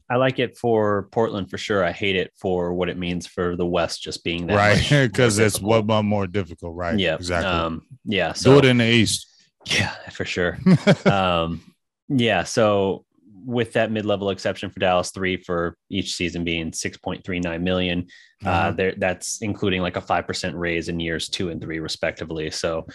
[0.10, 1.84] I like it for Portland for sure.
[1.84, 5.38] I hate it for what it means for the West just being that right because
[5.40, 6.98] it's what more difficult, right?
[6.98, 7.52] Yeah, exactly.
[7.52, 9.28] Um, yeah, so do it in the East.
[9.66, 10.58] Yeah, for sure.
[11.06, 11.62] um,
[12.08, 13.06] yeah, so
[13.46, 17.64] with that mid-level exception for Dallas, three for each season being six point three nine
[17.64, 18.08] million.
[18.44, 18.68] Uh, mm-hmm.
[18.68, 22.50] Uh, there that's including like a five percent raise in years two and three respectively.
[22.52, 22.88] So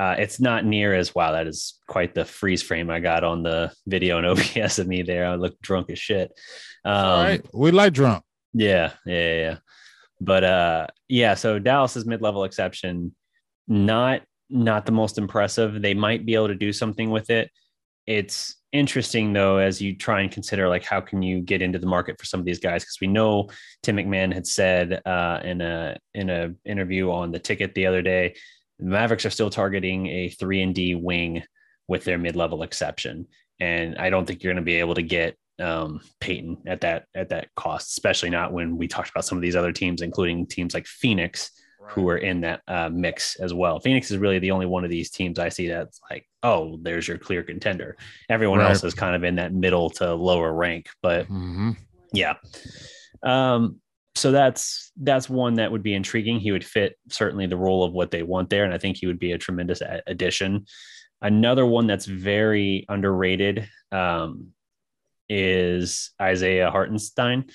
[0.00, 1.32] uh, it's not near as wow.
[1.32, 5.02] That is quite the freeze frame I got on the video and OBS of me
[5.02, 5.26] there.
[5.26, 6.32] I look drunk as shit.
[6.86, 8.24] Um, All right, we like drunk.
[8.54, 9.56] Yeah, yeah, yeah.
[10.18, 11.34] But uh, yeah.
[11.34, 13.14] So Dallas's mid-level exception,
[13.68, 15.82] not not the most impressive.
[15.82, 17.50] They might be able to do something with it.
[18.06, 21.88] It's interesting though as you try and consider like how can you get into the
[21.88, 23.48] market for some of these guys because we know
[23.82, 28.00] Tim McMahon had said uh, in a in a interview on the ticket the other
[28.00, 28.34] day
[28.80, 31.42] the Mavericks are still targeting a three and D wing
[31.88, 33.26] with their mid level exception,
[33.60, 37.04] and I don't think you're going to be able to get um, Payton at that
[37.14, 40.46] at that cost, especially not when we talked about some of these other teams, including
[40.46, 41.92] teams like Phoenix, right.
[41.92, 43.80] who are in that uh, mix as well.
[43.80, 47.06] Phoenix is really the only one of these teams I see that's like, oh, there's
[47.06, 47.96] your clear contender.
[48.28, 48.70] Everyone right.
[48.70, 51.72] else is kind of in that middle to lower rank, but mm-hmm.
[52.12, 52.34] yeah.
[53.22, 53.80] Um,
[54.20, 56.38] so that's that's one that would be intriguing.
[56.38, 59.06] He would fit certainly the role of what they want there, and I think he
[59.06, 60.66] would be a tremendous addition.
[61.22, 64.48] Another one that's very underrated um,
[65.28, 67.46] is Isaiah Hartenstein.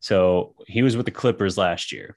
[0.00, 2.16] So he was with the Clippers last year.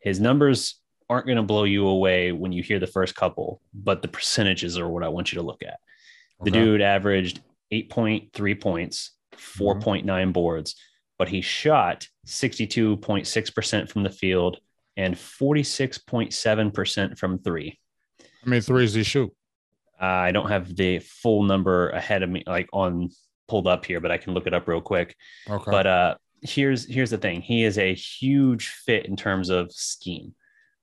[0.00, 0.76] His numbers
[1.08, 4.78] aren't going to blow you away when you hear the first couple, but the percentages
[4.78, 5.78] are what I want you to look at.
[6.44, 6.60] The Okay.
[6.60, 7.40] dude averaged
[7.72, 10.76] 8.3 points, 4.9 boards,
[11.22, 14.58] but he shot 62.6% from the field
[14.96, 17.78] and 46.7% from three.
[18.18, 19.32] How many threes did he shoot?
[20.00, 23.10] Uh, I don't have the full number ahead of me, like on
[23.46, 25.14] pulled up here, but I can look it up real quick.
[25.48, 25.70] Okay.
[25.70, 30.34] But uh, here's here's the thing: he is a huge fit in terms of scheme.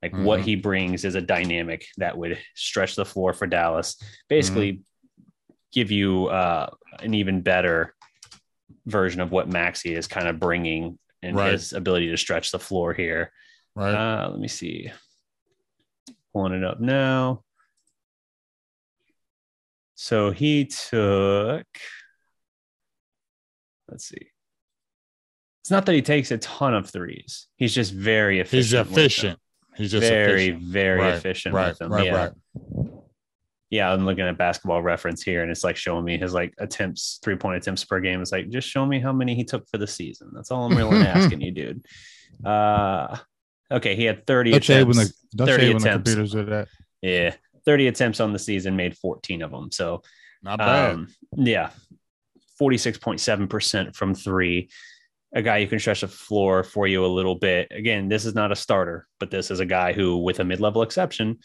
[0.02, 0.44] Like what Mhm.
[0.44, 4.02] he brings is a dynamic that would stretch the floor for Dallas.
[4.30, 4.84] Basically,
[5.74, 6.70] give you uh,
[7.02, 7.94] an even better
[8.90, 11.52] version of what Maxi is kind of bringing and Right.
[11.54, 13.32] his ability to stretch the floor here.
[13.76, 13.94] right.
[14.26, 14.92] Uh, let me see.
[16.34, 17.44] Pulling it up now.
[19.96, 21.66] So he took,
[23.90, 24.30] let's see.
[25.62, 27.48] It's not that he takes a ton of threes.
[27.58, 28.88] He's just very efficient.
[28.88, 29.40] He's efficient.
[29.76, 30.64] He's just very, efficient.
[30.64, 31.92] very Right, efficient right, with them.
[31.92, 32.16] right, yeah.
[32.16, 32.32] right.
[33.70, 33.92] Yeah.
[33.92, 37.36] I'm looking at basketball reference here and it's like showing me his like attempts, three
[37.36, 38.22] point attempts per game.
[38.22, 40.32] It's like, just show me how many he took for the season.
[40.34, 41.86] That's all I'm really asking you, dude.
[42.46, 43.18] Uh,
[43.72, 43.96] okay.
[43.96, 45.12] He had 30 Don't you when attempts.
[45.32, 46.10] the, don't 30 hate when the attempts.
[46.10, 46.68] computers do that?
[47.02, 47.36] Yeah.
[47.66, 49.72] 30 attempts on the season, made 14 of them.
[49.72, 50.02] So,
[50.42, 50.94] Not bad.
[50.96, 51.70] um, yeah,
[52.60, 54.70] 46.7% from three.
[55.34, 57.68] A guy who can stretch the floor for you a little bit.
[57.72, 60.60] Again, this is not a starter, but this is a guy who, with a mid
[60.60, 61.38] level exception,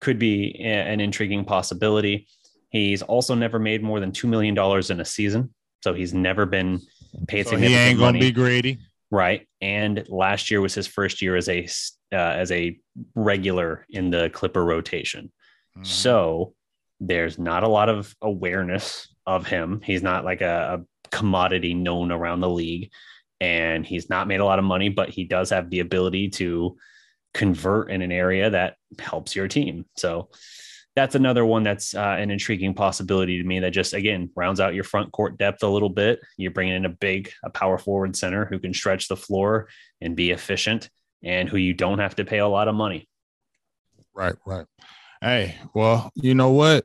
[0.00, 2.26] could be an intriguing possibility.
[2.70, 4.56] He's also never made more than $2 million
[4.90, 5.54] in a season.
[5.82, 6.80] So he's never been
[7.28, 8.20] paid so significant he ain't gonna money.
[8.20, 8.78] be greedy.
[9.10, 9.46] Right.
[9.60, 11.68] And last year was his first year as a
[12.12, 12.78] uh, as a
[13.14, 15.30] regular in the Clipper rotation.
[15.78, 15.86] Mhm.
[15.86, 16.54] So
[17.00, 19.80] there's not a lot of awareness of him.
[19.84, 22.90] He's not like a, a commodity known around the league,
[23.40, 26.76] and he's not made a lot of money, but he does have the ability to
[27.34, 29.84] convert in an area that helps your team.
[29.96, 30.28] So
[30.94, 34.74] that's another one that's uh, an intriguing possibility to me that just again rounds out
[34.74, 36.20] your front court depth a little bit.
[36.36, 39.68] You're bringing in a big, a power forward center who can stretch the floor
[40.00, 40.88] and be efficient,
[41.22, 43.08] and who you don't have to pay a lot of money.
[44.14, 44.66] Right, right.
[45.20, 46.84] Hey, well, you know what?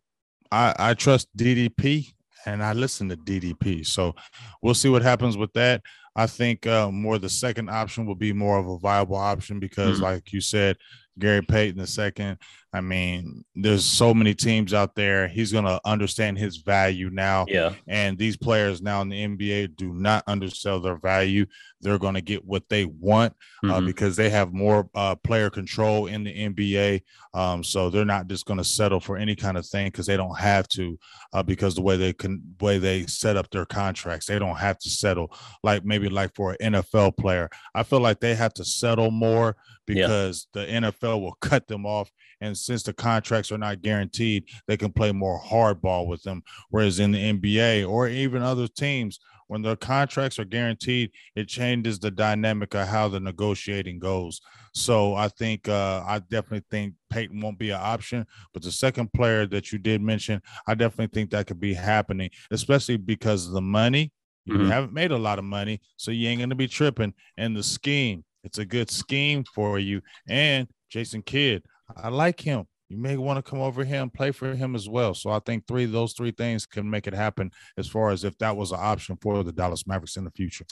[0.52, 2.14] I I trust DDP
[2.46, 3.86] and I listen to DDP.
[3.86, 4.16] So
[4.62, 5.82] we'll see what happens with that.
[6.16, 10.00] I think uh, more the second option will be more of a viable option because,
[10.00, 10.04] Mhm.
[10.04, 10.76] like you said,
[11.20, 12.38] Gary Payton the second.
[12.74, 15.28] I mean, there's so many teams out there.
[15.28, 17.46] He's gonna understand his value now.
[17.50, 17.74] Yeah.
[17.88, 21.46] And these players now in the NBA do not undersell their value.
[21.82, 23.88] They're going to get what they want uh, Mhm.
[23.88, 27.02] because they have more uh, player control in the NBA.
[27.34, 30.16] Um, so they're not just going to settle for any kind of thing because they
[30.16, 31.00] don't have to,
[31.34, 34.78] uh, because the way they can, way they set up their contracts, they don't have
[34.78, 37.50] to settle like maybe like for an NFL player.
[37.74, 39.56] I feel like they have to settle more
[39.88, 40.06] Yeah.
[40.06, 42.12] because the NFL will cut them off.
[42.42, 46.44] And since the contracts are not guaranteed, they can play more hardball with them.
[46.70, 52.00] Whereas in the NBA or even other teams, when their contracts are guaranteed, it changes
[52.00, 54.40] the dynamic of how the negotiating goes.
[54.74, 58.26] So I think uh, I definitely think Payton won't be an option.
[58.54, 62.30] But the second player that you did mention, I definitely think that could be happening,
[62.52, 64.14] especially because of the money.
[64.46, 64.68] You Mhm.
[64.70, 67.14] haven't made a lot of money, so you ain't gonna be tripping.
[67.38, 70.02] And the scheme, it's a good scheme for you.
[70.30, 71.64] And Jason Kidd,
[71.96, 72.66] I like him.
[72.90, 75.14] You may want to come over here and play for him as well.
[75.14, 78.38] So I think three those three things can make it happen as far as if
[78.40, 80.66] that was an option for the Dallas Mavericks in the future.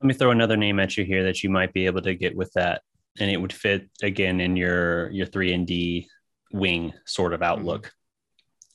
[0.00, 2.34] Let me throw another name at you here that you might be able to get
[2.34, 2.82] with that,
[3.20, 6.08] and it would fit again in your your three and D
[6.52, 7.44] wing sort of hmm.
[7.44, 7.92] outlook.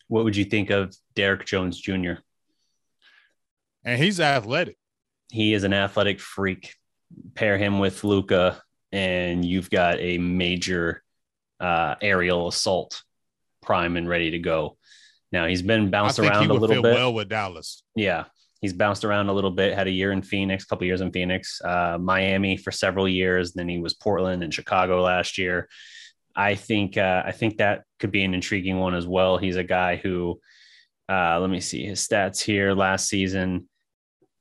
[0.07, 2.13] What would you think of Derrick Jones Jr.?
[3.83, 4.77] And he's athletic.
[5.29, 6.73] He is an athletic freak.
[7.35, 8.61] Pair him with Luka,
[8.93, 11.03] and you've got a major
[11.59, 13.01] uh, aerial assault
[13.63, 14.77] prime and ready to go.
[15.31, 16.93] Now he's been bounced around a little bit.
[16.93, 17.83] well with Dallas.
[17.95, 18.25] Yeah,
[18.61, 19.73] he's bounced around a little bit.
[19.73, 23.53] Had a year in Phoenix, a couple years in Phoenix, uh, Miami for several years.
[23.53, 25.67] Then he was Portland and Chicago last year.
[26.35, 29.37] I think uh, I think that could be an intriguing one as well.
[29.37, 30.39] He's a guy who,
[31.09, 33.67] uh, let me see his stats here last season.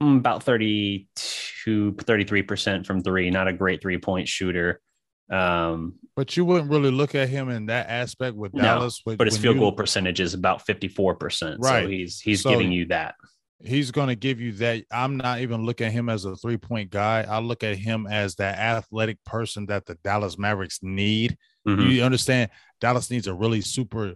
[0.02, 4.80] mm, About 32, 33% from three, not a great three point shooter.
[5.30, 9.02] Um, But you wouldn't really look at him in that aspect with No, Dallas.
[9.04, 11.58] with- but his field you- goal percentage is about 54%.
[11.60, 11.84] Right.
[11.84, 13.16] So he's he's So- giving you that.
[13.64, 14.84] he's going to give you that.
[14.92, 17.22] I'm not even looking at him as a three point guy.
[17.28, 21.36] I look at him as that athletic person that the Dallas Mavericks need
[21.66, 21.90] Mm-hmm.
[21.90, 22.50] You understand?
[22.80, 24.14] Dallas needs a really super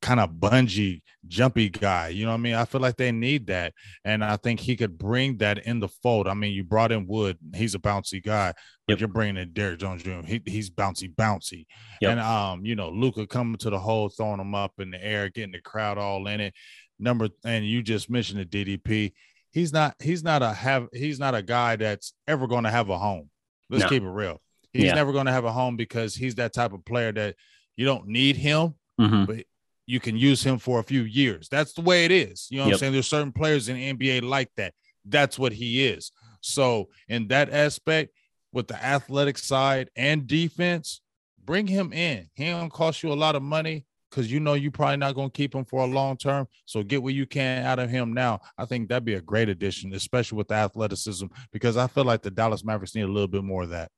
[0.00, 2.08] kind of bungee, jumpy guy.
[2.08, 2.54] You know what I mean?
[2.54, 3.72] I feel like they need that.
[4.04, 6.28] And I think he could bring that in the fold.
[6.28, 8.52] I mean, you brought in Wood, he's a bouncy guy,
[8.86, 9.00] but yep.
[9.00, 10.20] you're bringing in Derrick Jones Jr.
[10.26, 11.66] He, he's bouncy, bouncy.
[12.00, 12.10] Yep.
[12.10, 15.30] And um, you know, Luka coming to the hole, throwing him up in the air,
[15.30, 16.54] getting the crowd all in it.
[16.98, 18.46] Number and you just mentioned the
[18.78, 19.12] DDP.
[19.50, 22.90] He's not he's not a have he's not a guy that's ever going to have
[22.90, 23.28] a home.
[23.68, 23.88] Let's no.
[23.88, 24.40] keep it real.
[24.72, 24.94] He's yeah.
[24.94, 27.36] never going to have a home because he's that type of player that
[27.76, 29.24] you don't need him, mm-hmm.
[29.24, 29.44] but
[29.92, 31.50] you can use him for a few years.
[31.50, 32.46] That's the way it is.
[32.50, 32.76] You know what yep.
[32.76, 32.92] I'm saying?
[32.94, 34.72] There's certain players in NBA like that.
[35.04, 36.12] That's what he is.
[36.40, 38.14] So, in that aspect,
[38.54, 41.02] with the athletic side and defense,
[41.44, 42.30] bring him in.
[42.32, 45.28] He don't cost you a lot of money because you know you're probably not going
[45.28, 46.48] to keep him for a long term.
[46.64, 48.40] So get what you can out of him now.
[48.56, 52.22] I think that'd be a great addition, especially with the athleticism, because I feel like
[52.22, 53.90] the Dallas Mavericks need a little bit more of that.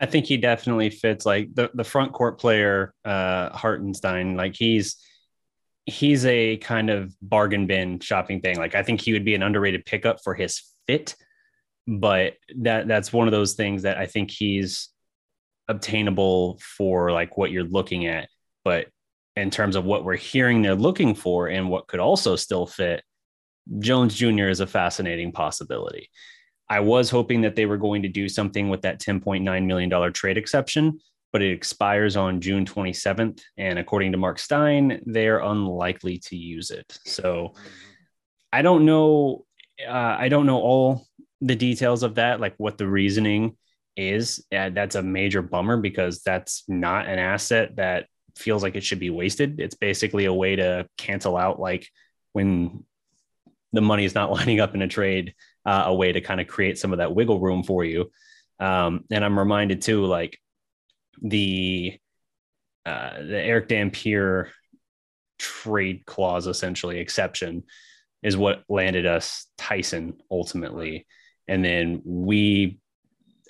[0.00, 4.34] I think he definitely fits like the, the front court player, uh, Hartenstein.
[4.34, 4.96] Like he's
[5.88, 8.58] he's a kind of bargain bin shopping thing.
[8.58, 11.16] Like I think he would be an underrated pickup for his fit,
[11.86, 14.90] but that that's one of those things that I think he's
[15.66, 18.28] obtainable for like what you're looking at.
[18.64, 18.88] But
[19.34, 23.02] in terms of what we're hearing they're looking for and what could also still fit,
[23.78, 24.48] Jones Jr.
[24.48, 26.10] is a fascinating possibility.
[26.68, 30.36] I was hoping that they were going to do something with that $10.9 million trade
[30.36, 31.00] exception,
[31.32, 33.40] but it expires on June 27th.
[33.56, 36.98] And according to Mark Stein, they're unlikely to use it.
[37.04, 37.54] So
[38.52, 39.44] I don't know.
[39.86, 41.06] Uh, I don't know all
[41.40, 43.56] the details of that, like what the reasoning
[43.96, 44.44] is.
[44.54, 49.00] Uh, that's a major bummer because that's not an asset that feels like it should
[49.00, 49.60] be wasted.
[49.60, 51.86] It's basically a way to cancel out, like
[52.32, 52.84] when
[53.72, 55.34] the money is not lining up in a trade
[55.66, 58.10] uh, a way to kind of create some of that wiggle room for you.
[58.58, 60.38] Um, and I'm reminded too, like
[61.22, 61.98] the
[62.86, 64.50] uh, the Erick Dampier
[65.38, 67.64] trade clause, essentially exception,
[68.22, 71.06] is what landed us Tyson ultimately,
[71.46, 72.78] and then we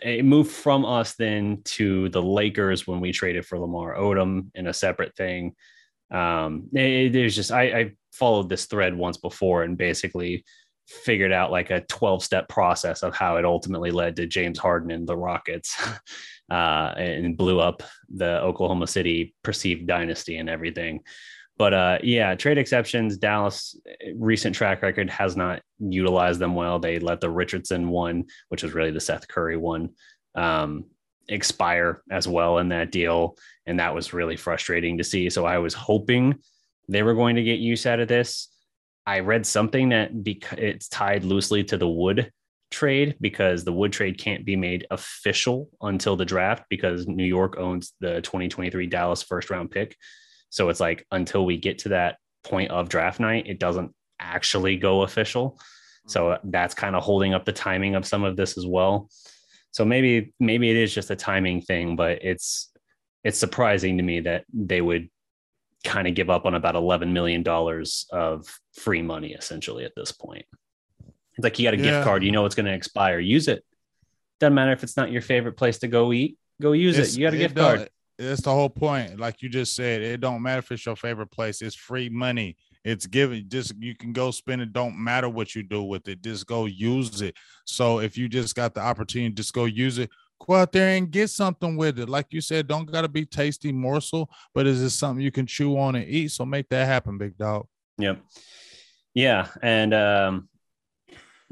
[0.03, 4.67] it moved from us then to the Lakers when we traded for Lamar Odom in
[4.67, 5.55] a separate thing.
[6.11, 10.45] Um, there's just I, I followed this thread once before and basically
[10.87, 14.91] figured out like a 12 step process of how it ultimately led to James Harden
[14.91, 15.77] and the Rockets
[16.51, 21.01] uh, and blew up the Oklahoma City perceived dynasty and everything.
[21.57, 23.77] But uh, yeah, trade exceptions, Dallas
[24.15, 26.79] recent track record has not utilized them well.
[26.79, 29.91] They let the Richardson one, which was really the Seth Curry one,
[30.37, 30.85] um,
[31.29, 33.37] expire as well in that deal.
[33.67, 35.29] And that was really frustrating to see.
[35.31, 36.39] So I was hoping
[36.89, 38.49] they were going to get use out of this
[39.09, 42.31] I read something that because it's tied loosely to the wood
[42.71, 47.57] trade because the wood trade can't be made official until the draft because New York
[47.59, 49.97] owns the 2023 Dallas first round pick.
[50.51, 54.77] So it's like until we get to that point of draft night, it doesn't actually
[54.77, 55.59] go official.
[56.05, 56.11] Hmm.
[56.11, 59.09] So that's kind of holding up the timing of some of this as well.
[59.71, 62.71] So maybe maybe it is just a timing thing, but it's
[63.25, 65.09] it's surprising to me that they would
[65.85, 67.45] kind of give up on about $11 million
[68.11, 70.45] of free money essentially at this point.
[71.39, 71.85] It's like you got a yeah.
[71.85, 73.65] gift card, you know it's going to expire, use it.
[74.41, 77.19] Doesn't matter if it's not your favorite place to go eat, go use it's, it.
[77.19, 77.89] You got a gift card.
[78.19, 79.19] That's the whole point.
[79.19, 81.63] Like you just said, it don't matter if it's your favorite place.
[81.63, 82.57] It's free money.
[82.85, 83.45] It's given.
[83.49, 84.73] Just you can go spend it.
[84.73, 86.23] Don't matter what you do with it.
[86.23, 87.37] Just go use it.
[87.65, 90.11] So if you just got the opportunity, just go use it
[90.47, 92.09] go out there and get something with it.
[92.09, 95.79] Like you said, don't gotta be tasty morsel, but is it something you can chew
[95.79, 96.33] on and eat?
[96.33, 97.67] So make that happen, big dog.
[97.99, 98.21] Yep.
[99.15, 100.49] Yeah, and um,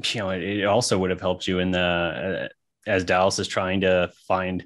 [0.03, 2.47] you know, it, it also would have helped you in the uh,
[2.89, 4.65] as Dallas is trying to find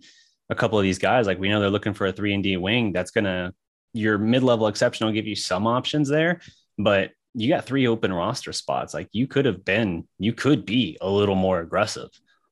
[0.49, 1.27] a couple of these guys.
[1.27, 2.91] Like we know they're looking for a three and D wing.
[2.91, 3.53] That's gonna
[3.93, 6.41] your mid level exception will give you some options there,
[6.77, 8.93] but you got three open roster spots.
[8.93, 12.09] Like you could have been, you could be a little more aggressive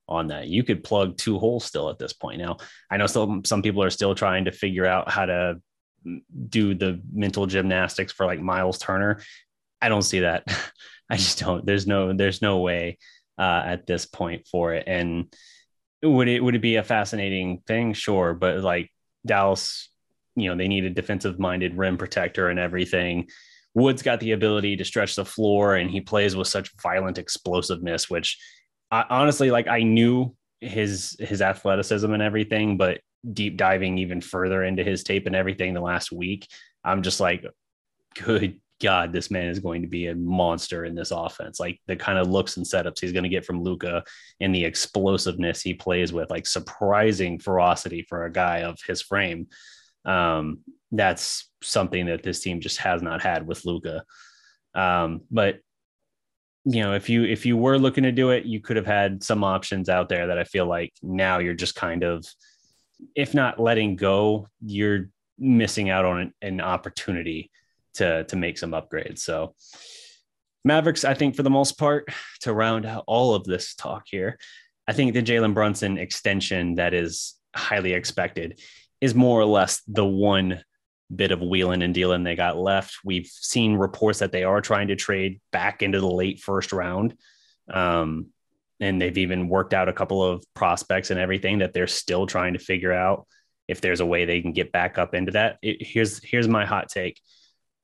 [0.08, 0.48] on that.
[0.48, 2.40] You could plug two holes still at this point.
[2.40, 2.56] Now,
[2.90, 5.60] I know some some people are still trying to figure out how to
[6.48, 9.20] do the mental gymnastics for like Myles Turner.
[9.82, 10.44] I don't see that.
[11.10, 11.66] I just don't.
[11.66, 12.98] There's no there's no way
[13.38, 14.84] uh, at this point for it.
[14.86, 15.34] And
[16.02, 17.92] would it would it be a fascinating thing?
[17.92, 18.90] Sure, but like
[19.26, 19.90] Dallas,
[20.36, 23.28] you know, they need a defensive minded rim protector and everything.
[23.74, 28.08] Wood's got the ability to stretch the floor, and he plays with such violent explosiveness,
[28.08, 28.38] which
[28.90, 33.00] I, honestly, like I knew his his athleticism and everything, but
[33.32, 36.48] deep diving even further into his tape and everything the last week,
[36.84, 37.44] I'm just like,
[38.14, 41.60] good God, this man is going to be a monster in this offense.
[41.60, 44.02] Like the kind of looks and setups he's going to get from Luka
[44.40, 49.48] and the explosiveness he plays with, like surprising ferocity for a guy of his frame.
[50.04, 50.60] Um,
[50.90, 54.02] that's something that this team just has not had with Luka.
[54.74, 55.58] Um, but
[56.64, 59.22] you know, if you if you were looking to do it, you could have had
[59.22, 62.24] some options out there that I feel like now you're just kind of,
[63.14, 67.50] if not letting go, you're missing out on an, an opportunity
[67.94, 69.18] to to make some upgrades.
[69.20, 69.54] So
[70.64, 72.08] Mavericks, I think for the most part,
[72.40, 74.38] to round out all of this talk here,
[74.86, 78.60] I think the Jalen Brunson extension that is highly expected
[79.00, 80.62] is more or less the one
[81.14, 82.98] bit of wheeling and dealing they got left.
[83.04, 87.14] We've seen reports that they are trying to trade back into the late first round.
[87.72, 88.26] Um,
[88.78, 92.54] and they've even worked out a couple of prospects and everything that they're still trying
[92.54, 93.26] to figure out
[93.68, 95.58] if there's a way they can get back up into that.
[95.62, 97.20] It, here's here's my hot take.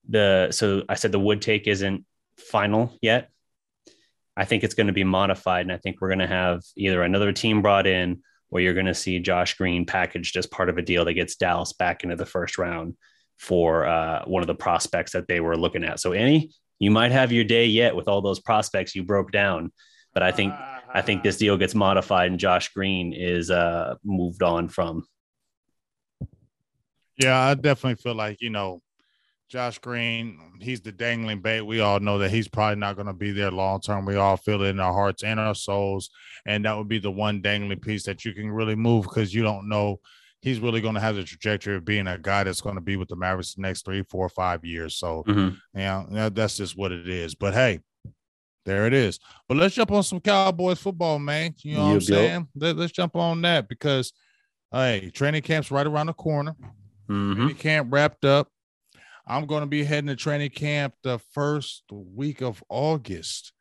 [0.08, 2.04] The so I said the wood take isn't
[2.36, 3.30] final yet.
[4.36, 7.02] I think it's going to be modified, and I think we're going to have either
[7.02, 10.78] another team brought in, or you're going to see Josh Green packaged as part of
[10.78, 12.96] a deal that gets Dallas back into the first round
[13.38, 16.00] for uh, one of the prospects that they were looking at.
[16.00, 19.72] So, Annie, you might have your day yet with all those prospects you broke down,
[20.12, 20.52] but I think
[20.92, 25.06] I think this deal gets modified and Josh Green is uh, moved on from.
[27.16, 28.82] Yeah, I definitely feel like you know
[29.48, 31.60] Josh Green, he's the dangling bait.
[31.60, 34.04] We all know that he's probably not going to be there long term.
[34.04, 36.10] We all feel it in our hearts and our souls.
[36.46, 39.42] And that would be the one dangling piece that you can really move because you
[39.42, 40.00] don't know
[40.46, 42.96] he's really going to have the trajectory of being a guy that's going to be
[42.96, 44.96] with the Mavericks the next three, four, five years.
[44.96, 45.56] So, mm-hmm.
[45.78, 47.34] yeah, that's just what it is.
[47.34, 47.80] But hey,
[48.64, 49.18] there it is.
[49.48, 51.54] But let's jump on some Cowboys football, man.
[51.62, 52.48] You know what I'm saying?
[52.54, 54.12] Let, us jump on that because,
[54.70, 56.54] hey, training camp's right around the corner.
[57.08, 57.34] Mm-hmm.
[57.34, 58.48] Training camp wrapped up.
[59.26, 63.52] I'm going to be heading to training camp the first week of August.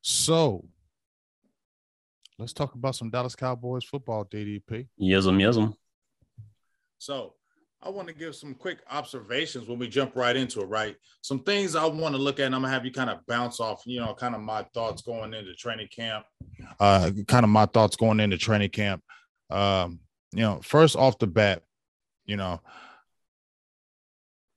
[0.00, 0.64] So
[2.38, 4.88] let's talk about some Dallas Cowboys football, DDP.
[4.98, 5.74] Yes'm, yes'm.
[6.98, 7.34] So
[7.82, 10.96] I want to give some quick observations when we jump right into it, right?
[11.22, 13.60] Some things I want to look at, and I'm gonna have you kind of bounce
[13.60, 16.24] off, you know, kind of my thoughts going into training camp,
[16.78, 19.02] uh, kind of my thoughts going into training camp.
[19.50, 20.00] Um,
[20.32, 21.62] you know, first off the bat,
[22.26, 22.60] you know,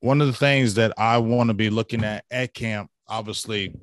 [0.04, 3.74] one of the things that I want to be looking at at camp, obviously,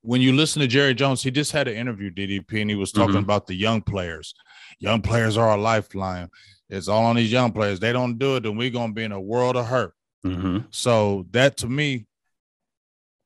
[0.00, 2.90] when you listen to Jerry Jones, he just had an interview, DDP, and he was
[2.90, 3.18] talking mm-hmm.
[3.18, 4.34] about the young players.
[4.78, 6.30] Young players are a lifeline.
[6.70, 7.80] It's all on these young players.
[7.80, 9.92] They don't do it, then we're gonna be in a world of hurt.
[10.24, 10.60] Mm-hmm.
[10.70, 12.06] So that to me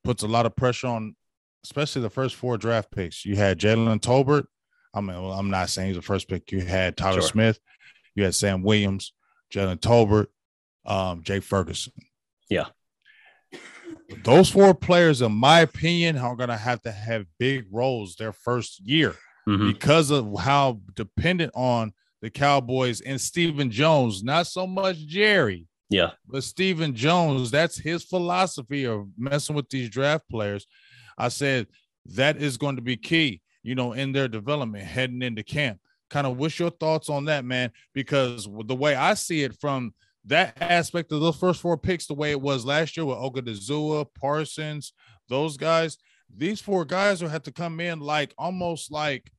[0.03, 1.15] puts a lot of pressure on,
[1.65, 3.25] especially the first four draft picks.
[3.25, 4.47] You had Jalen Tolbert.
[4.93, 6.51] I mean, well, I'm not saying he's the first pick.
[6.51, 7.29] You had Tyler sure.
[7.29, 7.61] Smith.
[8.17, 9.13] You had Sam Williams,
[9.55, 10.27] Jalen Tolbert,
[10.85, 11.93] um, Jake Ferguson.
[12.49, 12.67] Yeah.
[14.25, 18.33] Those four players, in my opinion, are going to have to have big roles their
[18.33, 19.15] first year
[19.49, 19.69] mm-hmm.
[19.69, 25.67] because of how dependent on the Cowboys and Stephen Jones, not so much Jerry.
[25.91, 26.13] Yeah.
[26.27, 30.67] But Stephen Jones, that's his philosophy of messing with these draft players.
[31.19, 31.67] I said
[32.15, 35.81] that is going to be key, you know, in their development heading into camp.
[36.09, 37.73] Kind of what's your thoughts on that, man?
[37.95, 39.93] Because the way I see it from
[40.27, 44.07] that aspect of those first four picks, the way it was last year with Odighizuwa,
[44.15, 44.93] Parsons,
[45.29, 45.99] those guys,
[46.35, 49.31] these four guys will have to come in like almost like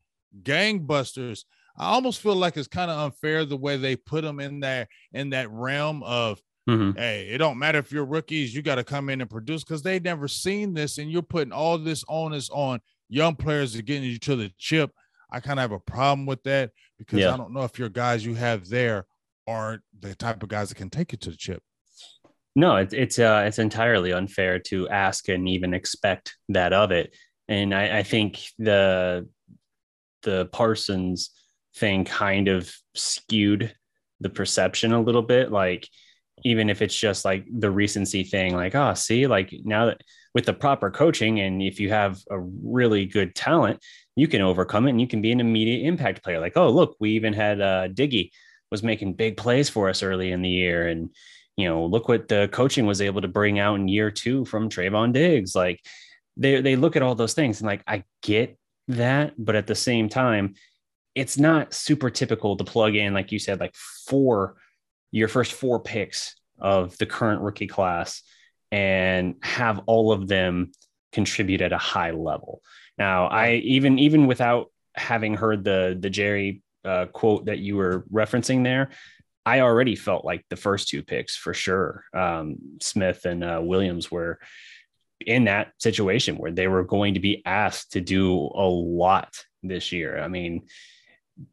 [0.42, 1.46] gangbusters.
[1.78, 4.88] I almost feel like it's kind of unfair the way they put them in there
[5.12, 6.98] in that realm of mm-hmm.
[6.98, 9.82] hey, it don't matter if you're rookies, you got to come in and produce because
[9.82, 12.80] they never seen this, and you're putting all this onus on
[13.10, 14.92] young players to getting you to the chip.
[15.32, 17.34] I kind of have a problem with that because yeah.
[17.34, 19.08] I don't know if your guys you have there
[19.48, 21.62] aren't the type of guys that can take you to the chip.
[22.56, 27.16] No, it's it's uh, it's entirely unfair to ask and even expect that of it.
[27.48, 29.28] And I, I think the
[30.22, 31.32] the Parsons
[31.76, 33.74] thing kind of skewed
[34.20, 35.52] the perception a little bit.
[35.52, 35.88] Like
[36.46, 40.02] even if it's just like the recency thing, like oh, see, like now that
[40.36, 43.80] with the proper coaching and if you have a really good talent,
[44.16, 46.40] you can overcome it and you can be an immediate impact player.
[46.40, 48.30] Like oh, look, we even had uh, Diggy
[48.74, 50.88] was making big plays for us early in the year.
[50.88, 51.12] And,
[51.56, 54.68] you know, look what the coaching was able to bring out in year two from
[54.68, 55.56] Trevon Diggs.
[55.56, 55.80] Like
[56.36, 58.58] they, they look at all those things and like, I get
[58.88, 59.36] that.
[59.38, 60.56] But at the same time,
[61.14, 63.76] it's not super typical to plug in, like you said, like
[64.08, 64.56] four,
[65.12, 68.24] your first four picks of the current rookie class
[68.72, 70.72] and have all of them
[71.12, 72.64] contribute at a high level.
[72.98, 78.06] Now, I even even without having heard the the Jerry uh, quote that you were
[78.12, 78.90] referencing there,
[79.46, 84.10] I already felt like the first two picks for sure, um, Smith and uh, Williams
[84.10, 84.40] were
[85.26, 89.92] in that situation where they were going to be asked to do a lot this
[89.92, 90.20] year.
[90.20, 90.68] I mean,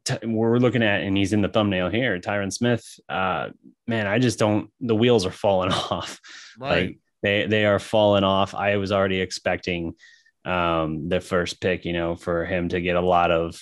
[0.05, 2.85] t- we're looking at, and he's in the thumbnail here, Tyron Smith.
[3.09, 3.49] Uh,
[3.87, 4.69] man, I just don't.
[4.79, 6.19] The wheels are falling off.
[6.59, 6.69] Right.
[6.69, 8.55] Like they they are falling off.
[8.55, 9.95] I was already expecting
[10.45, 13.61] um, the first pick, you know, for him to get a lot of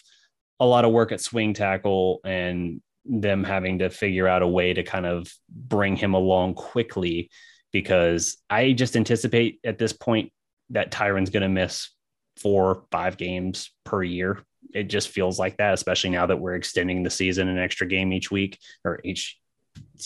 [0.60, 4.74] a lot of work at swing tackle and them having to figure out a way
[4.74, 7.30] to kind of bring him along quickly
[7.72, 10.32] because I just anticipate at this point
[10.72, 11.89] that Tyron's going to miss
[12.38, 14.43] four, five games per year.
[14.74, 18.14] It just feels like that, especially now that we're extending the season an extra game
[18.14, 19.39] each week or each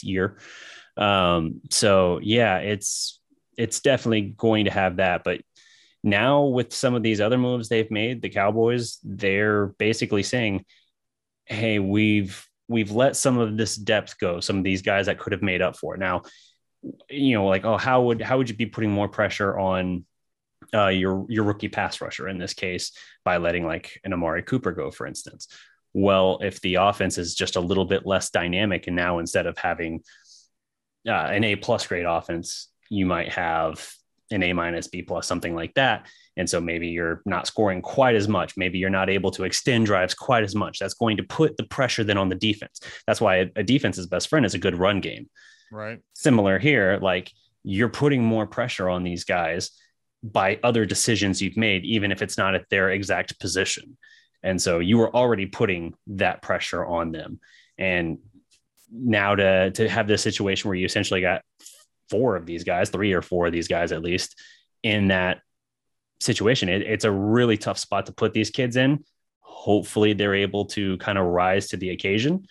[0.01, 0.38] year.
[0.95, 3.20] Um, so yeah, it's
[3.58, 5.24] it's definitely going to have that.
[5.24, 5.41] But
[6.04, 10.66] now with some of these other moves they've made, the Cowboys, they're basically saying,
[11.45, 15.34] Hey, we've we've let some of this depth go, some of these guys that could
[15.34, 15.99] have made up for it.
[15.99, 16.24] Now,
[17.10, 20.06] you know, like, oh, how would how would you be putting more pressure on
[20.74, 22.91] uh, your your rookie pass rusher in this case
[23.24, 25.47] by letting like an Amari Cooper go, for instance?
[25.93, 29.58] Well, if the offense is just a little bit less dynamic, and now instead of
[29.58, 30.01] having
[31.08, 33.88] uh, an A plus grade offense, you might have
[34.32, 36.07] an A minus, B plus, something like that.
[36.38, 38.57] And so maybe you're not scoring quite as much.
[38.57, 40.80] Maybe you're not able to extend drives quite as much.
[40.80, 42.80] That's going to put the pressure then on the defense.
[43.05, 45.30] That's why a, defense's best friend is a good run game.
[45.71, 45.99] Right.
[46.13, 47.32] Similar here, like
[47.63, 49.71] you're putting more pressure on these guys
[50.24, 53.97] by other decisions you've made, even if it's not at their exact position.
[54.41, 57.39] And so you were already putting that pressure on them.
[57.78, 58.19] And
[58.91, 61.41] now to to have this situation where you essentially got
[62.10, 64.39] four of these guys, three or four of these guys at least,
[64.84, 65.41] in that
[66.20, 69.04] situation, it, it's a really tough spot to put these kids in.
[69.39, 72.45] Hopefully, they're able to kind of rise to the occasion.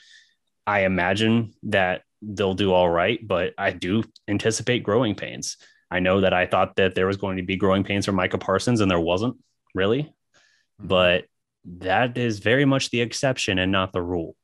[0.67, 5.57] I imagine that they'll do all right, but I do anticipate growing pains.
[5.91, 8.39] I know that I thought that there was going to be growing pains for Micah
[8.39, 9.37] Parsons, and there wasn't
[9.75, 10.87] really, mm-hmm.
[10.87, 11.25] but
[11.65, 14.37] that is very much the exception and not the rule.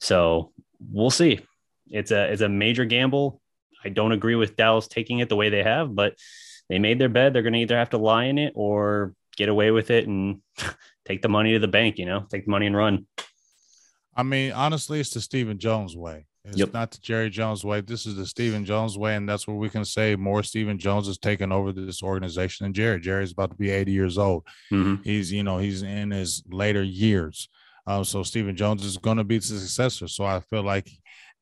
[0.00, 1.40] So we'll see.
[1.88, 3.39] It's a it's a major gamble.
[3.84, 6.14] I don't agree with Dallas taking it the way they have, but
[6.68, 7.32] they made their bed.
[7.32, 10.40] They're going to either have to lie in it or get away with it and
[11.06, 11.98] take the money to the bank.
[11.98, 13.06] You know, take the money and run.
[14.14, 16.26] I mean, honestly, it's the Stephen Jones way.
[16.44, 16.72] It's yep.
[16.72, 17.82] not the Jerry Jones way.
[17.82, 20.16] This is the Stephen Jones way, and that's where we can say.
[20.16, 22.98] More Stephen Jones is taking over this organization than Jerry.
[22.98, 24.46] Jerry's about to be 80 years old.
[24.72, 25.02] Mm-hmm.
[25.02, 27.48] He's, you know, he's in his later years.
[27.86, 30.08] Um, so Stephen Jones is going to be the successor.
[30.08, 30.90] So I feel like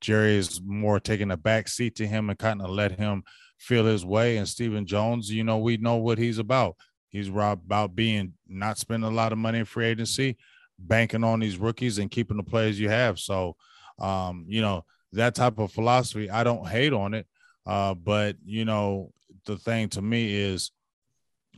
[0.01, 3.25] Jerry is more taking a back seat to him and kind of let him
[3.59, 4.37] feel his way.
[4.37, 6.77] And Stephen Jones, you know, we know what he's about.
[7.09, 10.37] He's about being not spending a lot of money in free agency,
[10.79, 13.19] banking on these rookies and keeping the players you have.
[13.19, 13.57] So,
[13.99, 17.27] um, you know, that type of philosophy, I don't hate on it.
[17.67, 19.13] Uh, but you know,
[19.47, 20.71] the thing to me is,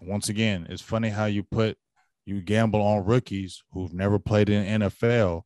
[0.03, 1.77] once again, it's funny how you put
[2.25, 5.43] you gamble on rookies who've never played in NFL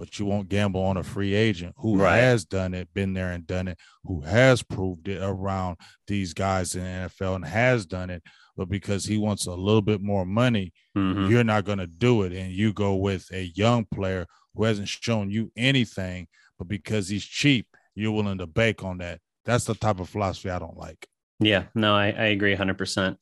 [0.00, 2.16] but you won't gamble on a free agent who right.
[2.16, 5.76] has done it, been there and done it, who has proved it around
[6.06, 8.22] these guys in the NFL and has done it.
[8.56, 11.30] But because he wants a little bit more money, mm-hmm.
[11.30, 12.32] you're not going to do it.
[12.32, 16.28] And you go with a young player who hasn't shown you anything,
[16.58, 19.20] but because he's cheap, you're willing to bake on that.
[19.44, 21.06] That's the type of philosophy I don't like.
[21.40, 23.16] Yeah, no, I, I agree 100%.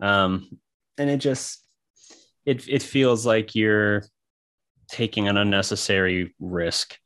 [0.00, 0.48] Um,
[0.96, 1.64] and it just,
[2.46, 4.04] it, it feels like you're
[4.90, 6.98] taking an unnecessary risk.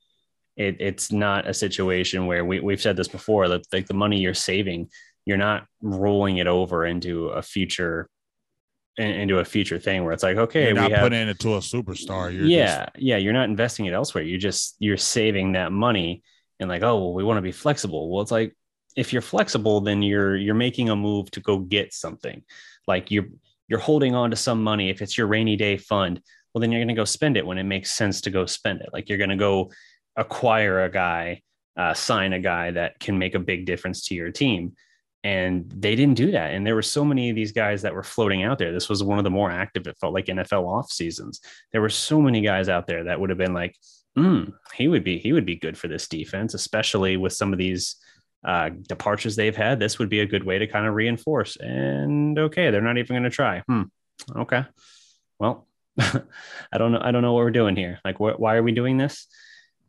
[0.56, 4.20] It, it's not a situation where we, we've said this before that like the money
[4.20, 4.88] you're saving,
[5.24, 8.08] you're not rolling it over into a future
[8.96, 11.54] into a future thing where it's like, okay, you're not we have, putting it to
[11.54, 12.32] a superstar.
[12.32, 12.90] You're yeah, just...
[12.98, 14.22] yeah, you're not investing it elsewhere.
[14.22, 16.22] You just you're saving that money
[16.60, 18.08] and like, oh, well, we want to be flexible.
[18.08, 18.54] Well, it's like
[18.96, 22.42] if you're flexible, then you're you're making a move to go get something.
[22.86, 23.26] Like you're
[23.66, 26.20] you're holding on to some money if it's your rainy day fund
[26.54, 28.80] well, then you're going to go spend it when it makes sense to go spend
[28.80, 28.90] it.
[28.92, 29.72] Like you're going to go
[30.16, 31.42] acquire a guy,
[31.76, 34.74] uh, sign a guy that can make a big difference to your team.
[35.24, 36.52] And they didn't do that.
[36.52, 38.72] And there were so many of these guys that were floating out there.
[38.72, 41.40] This was one of the more active, it felt like NFL off seasons.
[41.72, 43.74] There were so many guys out there that would have been like,
[44.16, 47.58] mm, he would be, he would be good for this defense, especially with some of
[47.58, 47.96] these
[48.44, 49.80] uh, departures they've had.
[49.80, 51.56] This would be a good way to kind of reinforce.
[51.56, 53.62] And okay, they're not even going to try.
[53.66, 53.84] Hmm.
[54.36, 54.64] Okay.
[55.40, 55.66] Well,
[55.98, 57.00] I don't know.
[57.00, 58.00] I don't know what we're doing here.
[58.04, 59.26] Like, wh- why are we doing this?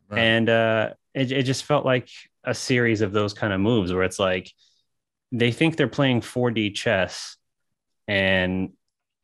[0.08, 0.20] Right.
[0.20, 2.08] And uh, it, it just felt like
[2.44, 4.50] a series of those kind of moves where it's like
[5.32, 7.36] they think they're playing 4D chess.
[8.06, 8.72] And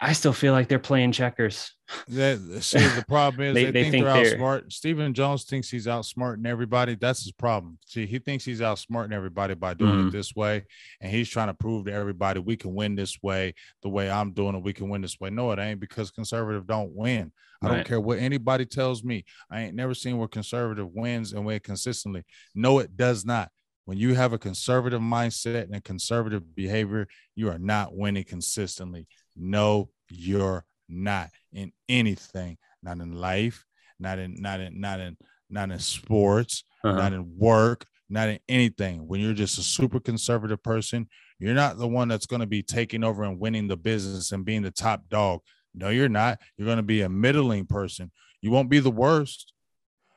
[0.04, 1.76] I still feel like they're playing checkers.
[2.08, 4.72] That see, the problem is They- they, they think, think they're they're- outsmart.
[4.72, 6.96] Stephen Jones thinks he's outsmarting everybody.
[6.96, 7.78] That's his problem.
[7.86, 10.08] See, he thinks he's outsmarting everybody by doing Mhm.
[10.08, 10.64] it this way,
[11.00, 14.32] and he's trying to prove to everybody we can win this way, the way I'm
[14.32, 14.62] doing it.
[14.64, 15.30] We can win this way.
[15.30, 17.30] No, it ain't because conservative don't win.
[17.62, 19.24] I don't care what anybody tells me.
[19.48, 22.24] I ain't never seen where conservative wins and win consistently.
[22.56, 23.50] No, it does not.
[23.84, 29.06] When you have a conservative mindset and a conservative behavior, you are not winning consistently.
[29.36, 33.64] No, you're not in anything, not in life,
[33.98, 35.16] not in not in not in
[35.50, 36.96] not in sports, Uh-huh.
[36.96, 39.06] not in work, not in anything.
[39.06, 41.08] When you're just a super conservative person,
[41.38, 44.44] you're not the one that's going to be taking over and winning the business and
[44.44, 45.40] being the top dog.
[45.74, 46.38] No, you're not.
[46.56, 48.10] You're going to be a middling person.
[48.42, 49.52] You won't be the worst.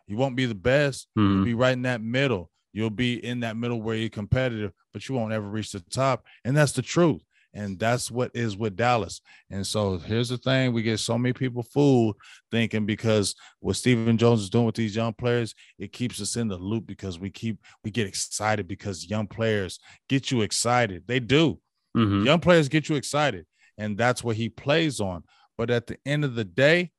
[0.07, 1.07] You won't be the best.
[1.18, 1.36] Mhm.
[1.36, 2.51] You'll be right in that middle.
[2.74, 6.26] You'll be in that middle where you're competitive, but you won't ever reach the top.
[6.43, 7.22] And that's the truth.
[7.56, 9.22] And that's what is with Dallas.
[9.49, 12.18] And so here's the thing: we get so many people fooled
[12.51, 16.49] thinking because what Stephen Jones is doing with these young players, it keeps us in
[16.49, 19.80] the loop because we keep we get excited because young players
[20.10, 21.03] get you excited.
[21.08, 21.60] They do.
[21.95, 22.26] Mhm.
[22.26, 23.45] Young players get you excited,
[23.78, 25.24] and that's what he plays on.
[25.58, 26.91] But at the end of the day,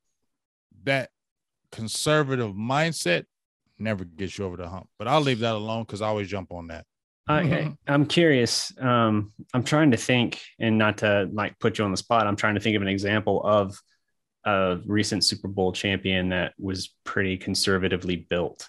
[0.85, 1.11] that
[1.71, 3.27] conservative mindset
[3.79, 4.89] never gets you over the hump.
[4.99, 6.87] But I'll leave that alone because I always jump on that.
[7.29, 8.73] I, I, I'm curious.
[8.81, 12.27] Um, I'm trying to think, and not to like put you on the spot.
[12.27, 13.81] I'm trying to think of an example of
[14.45, 18.69] a recent Super Bowl champion that was pretty conservatively built.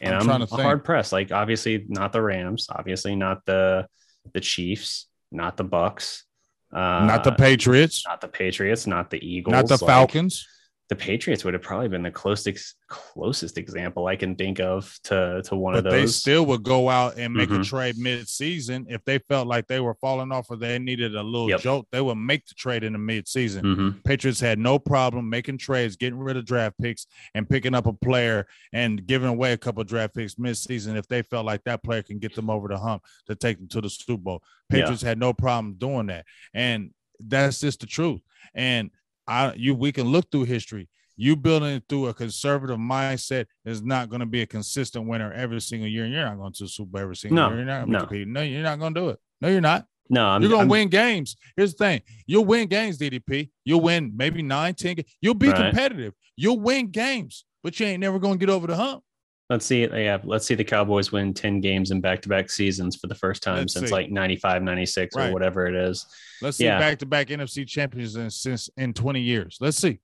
[0.00, 1.12] And I'm I'm, trying to hard pressed.
[1.12, 3.86] Like obviously not the Rams, obviously not the
[4.32, 6.24] the Chiefs, not the Bucks,
[6.72, 10.46] uh, not the Patriots, not the Patriots, not the Eagles, not the like, Falcons.
[10.88, 15.42] The Patriots would have probably been the closest closest example I can think of to
[15.44, 15.92] to one But of those.
[15.92, 17.64] they still would go out and make a Mhm.
[17.68, 21.50] trade mid-season if they felt like they were falling off or they needed a little
[21.50, 21.60] Yep.
[21.60, 21.88] jolt.
[21.92, 23.64] They would make the trade in the mid-season.
[23.64, 24.04] Mhm.
[24.04, 27.92] Patriots had no problem making trades, getting rid of draft picks, and picking up a
[27.92, 31.82] player and giving away a couple of draft picks mid-season if they felt like that
[31.82, 34.42] player can get them over the hump to take them to the Super Bowl.
[34.72, 34.80] Yeah.
[34.80, 36.24] Patriots had no problem doing that,
[36.54, 38.22] and that's just the truth.
[38.54, 38.90] And
[39.28, 40.88] I, you, we can look through history.
[41.16, 45.32] You building it through a conservative mindset is not going to be a consistent winner
[45.32, 47.56] every single year, and you're not going to Super every single No, year.
[47.58, 47.98] You're not no.
[48.24, 49.18] No, you're not going to do it.
[49.40, 49.84] No, you're not.
[50.10, 51.36] No, I'm, You're gonna I'm- win games.
[51.54, 53.50] Here's the thing: you'll win games, DDP.
[53.64, 54.96] You'll win maybe nine, ten.
[55.20, 55.56] You'll be Right.
[55.56, 56.14] competitive.
[56.34, 59.02] You'll win games, but you ain't never gonna get over the hump.
[59.50, 59.80] Let's see.
[59.82, 63.58] Yeah, let's see the Cowboys win 10 games in back-to-back seasons for the first time
[63.60, 63.92] Let's since see.
[63.94, 65.30] like 95, 96 Right.
[65.30, 66.04] or whatever it is.
[66.42, 66.78] Let's see Yeah.
[66.78, 69.56] back-to-back NFC champions in, since in 20 years.
[69.60, 70.00] Let's see.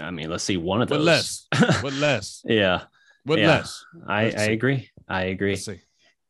[0.00, 1.46] I mean, let's see one of With those.
[1.52, 1.82] less.
[1.82, 2.42] With less.
[2.46, 2.82] yeah,
[3.24, 3.46] With Yeah.
[3.48, 3.84] less.
[4.06, 4.52] I, Let's I see.
[4.52, 4.90] agree.
[5.08, 5.52] I agree.
[5.52, 5.80] Let's see.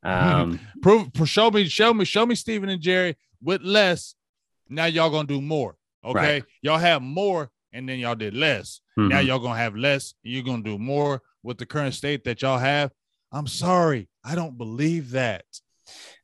[0.05, 1.09] Um, Prove.
[1.25, 1.67] Show me.
[1.69, 2.05] Show me.
[2.05, 2.35] Show me.
[2.35, 4.15] Stephen and Jerry with less.
[4.69, 5.77] Now y'all gonna do more.
[6.05, 6.19] Okay.
[6.19, 6.45] Right.
[6.63, 8.81] Y'all have more, and then y'all did less.
[8.97, 9.27] Now mhm.
[9.27, 10.15] y'all gonna have less.
[10.23, 12.91] You're gonna do more with the current state that y'all have.
[13.33, 14.09] I'm sorry.
[14.25, 15.45] I don't believe that.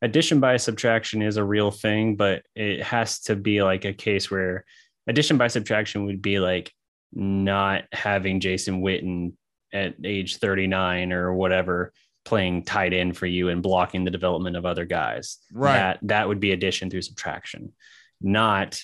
[0.02, 4.30] addition by subtraction is a real thing, but it has to be like a case
[4.30, 4.64] where
[5.06, 6.72] addition by subtraction would be like
[7.12, 9.32] not having Jason Witten
[9.72, 11.92] at age 39 or whatever
[12.24, 15.38] playing tight end for you and blocking the development of other guys.
[15.52, 15.74] Right.
[15.74, 17.72] That that would be addition through subtraction,
[18.20, 18.80] not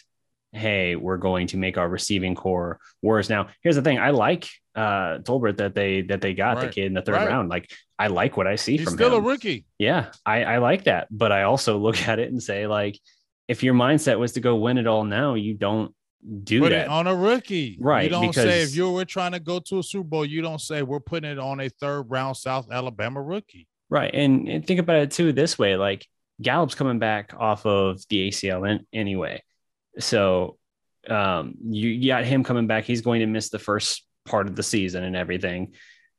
[0.55, 3.29] hey, we're going to make our receiving corps worse.
[3.29, 6.87] Now, here's the thing: I like uh Tolbert that they that they got the kid
[6.87, 7.29] in the third Right.
[7.29, 7.49] round.
[7.49, 9.25] Like I like what I see He's from still him.
[9.25, 9.67] a rookie.
[9.79, 11.09] Yeah, I, I like that.
[11.11, 12.99] But I also look at it and say, like,
[13.49, 15.95] if your mindset was to go win it all now, you don't
[16.43, 16.87] do Put that.
[16.87, 17.77] it on a rookie.
[17.81, 20.41] Right, You don't say if you were trying to go to a Super Bowl, you
[20.41, 23.69] don't say we're putting it on a third round South Alabama rookie.
[23.91, 24.11] right.
[24.15, 26.07] And, and think about it too this way like
[26.41, 29.43] Gallup's coming back off of the ACL in, anyway.
[29.99, 30.59] So
[31.09, 32.85] um, you, got him coming back.
[32.85, 35.75] He's going to miss the first part of the season and everything.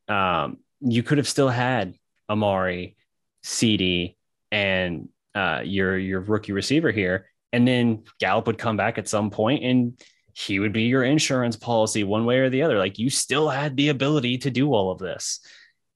[0.08, 1.96] Um, you could have still had
[2.30, 2.96] Amari,
[3.44, 4.18] CD,
[4.52, 9.30] and uh, your your rookie receiver here, and then Gallup would come back at some
[9.30, 10.00] point, and
[10.34, 12.78] he would be your insurance policy one way or the other.
[12.78, 15.40] Like you still had the ability to do all of this.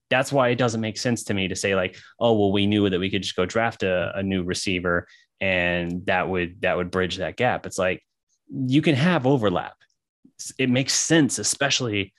[0.09, 2.89] That's why it doesn't make sense to me to say like, oh well, we knew
[2.89, 5.07] that we could just go draft a, a new receiver,
[5.41, 7.65] and that would that would bridge that gap.
[7.65, 8.03] It's like
[8.51, 9.75] you can have overlap.
[10.57, 12.13] It makes sense, especially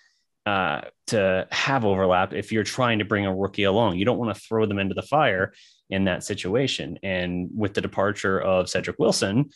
[0.47, 3.97] uh, to have overlap if you're trying to bring a rookie along.
[3.97, 5.53] You don't want to throw them into the fire
[5.91, 6.99] in that situation.
[7.03, 9.51] And with the departure of Cedric Wilson,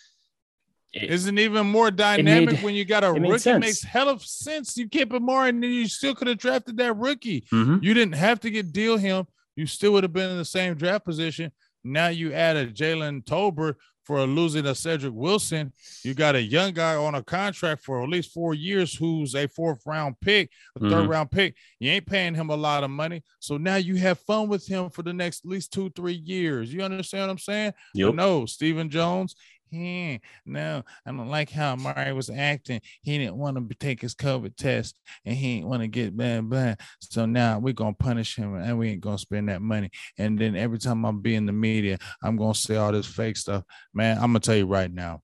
[0.93, 3.59] it- Isn't even more dynamic made- when you got a it rookie.
[3.59, 4.77] Makes hell of sense.
[4.77, 7.43] You keep Amari, and then you still could have drafted that rookie.
[7.53, 7.83] Mhm.
[7.83, 9.27] You didn't have to get deal him.
[9.57, 11.51] You still would have been in the same draft position.
[11.85, 13.74] Now you add a Jalen Tolbert,
[14.05, 15.72] for losing a Cedric Wilson.
[16.03, 19.47] You got a young guy on a contract for at least four years who's a
[19.49, 20.91] fourth round pick, a Mhm.
[20.91, 21.57] third round pick.
[21.80, 23.22] You ain't paying him a lot of money.
[23.41, 26.70] So now you have fun with him for the next at least two, three years.
[26.70, 27.72] You understand what I'm saying?
[27.95, 28.14] But Yep.
[28.14, 29.37] no, Stephen Jones.
[29.75, 32.81] He no, I don't like how Murray was acting.
[33.03, 36.49] He didn't want to take his COVID test and he didn't want to get bad,
[36.49, 36.81] bad.
[37.01, 39.91] So now we're gonna punish him and we ain't gonna spend that money.
[40.16, 43.37] And then every time I'm be in the media, I'm gonna say all this fake
[43.37, 43.64] stuff.
[43.93, 45.22] Man, I'm gonna tell you right now.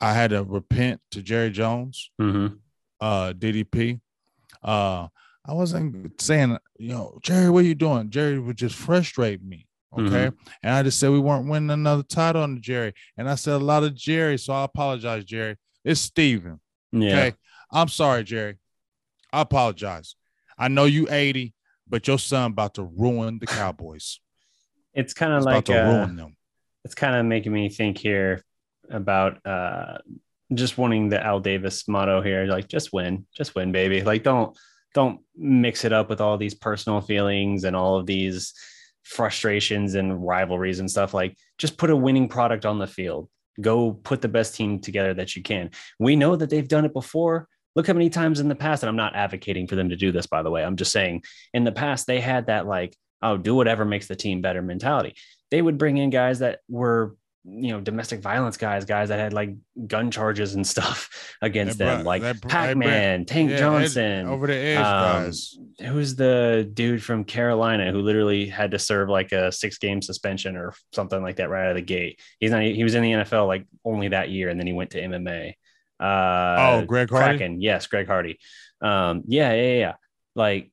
[0.00, 2.58] I had to repent to Jerry Jones, Mhm.
[3.00, 4.00] uh, DDP.
[4.62, 5.08] Uh,
[5.44, 8.10] I wasn't saying, you know, Jerry, what you doing?
[8.10, 9.66] Jerry would just frustrate me.
[9.98, 10.30] Okay.
[10.62, 12.92] And I just said we weren't winning another title on Jerry.
[13.16, 14.38] And I said a lot of Jerry.
[14.38, 15.56] So I apologize, Jerry.
[15.84, 16.60] It's Stephen.
[16.92, 17.18] Yeah.
[17.18, 17.36] Okay.
[17.72, 18.56] I'm sorry, Jerry.
[19.32, 20.16] I apologize.
[20.58, 21.54] I know you 80,
[21.88, 24.20] but your son about to ruin the Cowboys.
[24.94, 26.36] It's kind of like about to uh, ruin them.
[26.84, 28.42] it's kind of making me think here
[28.88, 29.98] about uh
[30.54, 34.02] just wanting the Al Davis motto here, like just win, just win, baby.
[34.02, 34.56] Like don't
[34.94, 38.54] don't mix it up with all these personal feelings and all of these
[39.06, 41.14] frustrations and rivalries and stuff.
[41.14, 43.28] Like just put a winning product on the field.
[43.60, 45.70] Go put the best team together that you can.
[46.00, 47.48] We know that they've done it before.
[47.76, 50.10] Look how many times in the past, and I'm not advocating for them to do
[50.10, 50.64] this, by the way.
[50.64, 51.22] I'm just saying
[51.54, 55.14] in the past, they had that like, oh, do whatever makes the team better mentality.
[55.50, 57.16] They would bring in guys that were
[57.48, 59.54] you know domestic violence guys guys that had like
[59.86, 64.54] gun charges and stuff against them like they br- pac-man tank Yeah, johnson over the
[64.56, 65.56] edge, um, guys.
[65.80, 70.56] who's the dude from carolina who literally had to serve like a six game suspension
[70.56, 73.12] or something like that right out of the gate he's not he was in the
[73.12, 75.50] nfl like only that year and then he went to mma
[76.00, 77.38] uh Oh, Greg Hardy?
[77.38, 77.60] Kraken.
[77.60, 78.38] yes greg hardy
[78.82, 79.92] um yeah yeah yeah
[80.34, 80.70] like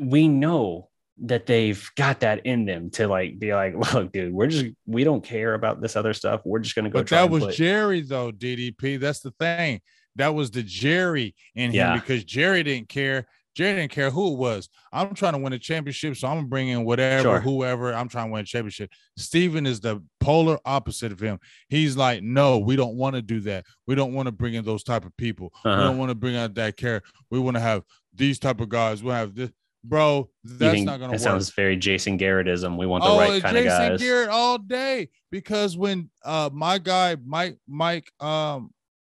[0.00, 0.88] we know
[1.22, 5.04] that they've got that in them to like be like, look, dude, we're just we
[5.04, 6.40] don't care about this other stuff.
[6.44, 7.00] We're just gonna go.
[7.00, 8.98] But that was Jerry, though, DDP.
[8.98, 9.80] That's the thing.
[10.16, 13.26] That was the Jerry in him because Jerry didn't care.
[13.56, 14.68] Jerry didn't care who it was.
[14.92, 17.40] I'm trying to win a championship, so I'm gonna bring in whatever, Sure.
[17.40, 17.94] whoever.
[17.94, 18.90] I'm trying to win a championship.
[19.16, 21.38] Stephen is the polar opposite of him.
[21.68, 23.64] He's like, no, we don't want to do that.
[23.86, 25.52] We don't want to bring in those type of people.
[25.64, 25.84] We Uh-huh.
[25.84, 27.02] don't want to bring out that care.
[27.30, 29.04] We want to have these type of guys.
[29.04, 29.50] We have this,
[29.84, 30.28] bro.
[30.42, 31.20] That's not gonna that work.
[31.20, 32.76] sounds very Jason Garrettism.
[32.78, 33.90] We want the oh, right kind of guys.
[33.90, 34.06] Jason.
[34.06, 38.70] Garrett all day because when uh my guy Mike Mike um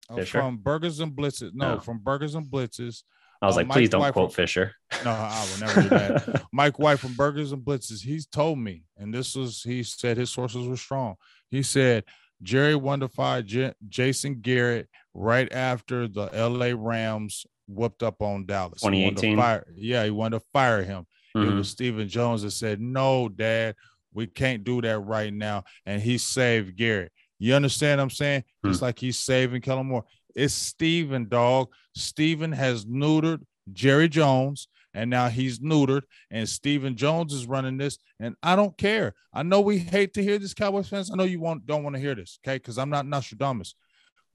[0.09, 0.39] uh, Fisher?
[0.39, 1.80] from Burgers and Blitzes no No.
[1.80, 3.03] from Burgers and Blitzes
[3.41, 4.74] I was uh, like, Mike please don't White quote from- Fisher.
[5.03, 8.84] no I will never do that Mike White from Burgers and Blitzes he's told me
[8.97, 11.15] and this was he said his sources were strong
[11.51, 12.03] he said
[12.43, 18.88] Jerry fire J- Jason Garrett right after the LA Rams whooped up on Dallas He
[18.88, 19.38] 2018?
[19.38, 21.05] fire- yeah he wanted to fire him
[21.36, 21.57] it Mhm.
[21.57, 23.76] was Stephen Jones that said, No, dad,
[24.13, 25.65] we can't do that right now.
[25.86, 27.11] And he saved Garrett.
[27.38, 28.43] You understand what I'm saying?
[28.63, 28.70] Hmm.
[28.70, 30.05] Just like he's saving Kellen Moore.
[30.36, 31.68] It's Stephen, dog.
[31.93, 37.99] Stephen has neutered Jerry Jones, and now he's neutered, and Stephen Jones is running this.
[38.20, 39.13] And I don't care.
[39.32, 41.11] I know we hate to hear this, Cowboys fans.
[41.11, 42.55] I know you want don't want to hear this, okay?
[42.55, 43.76] Because I'm not Nostradamus.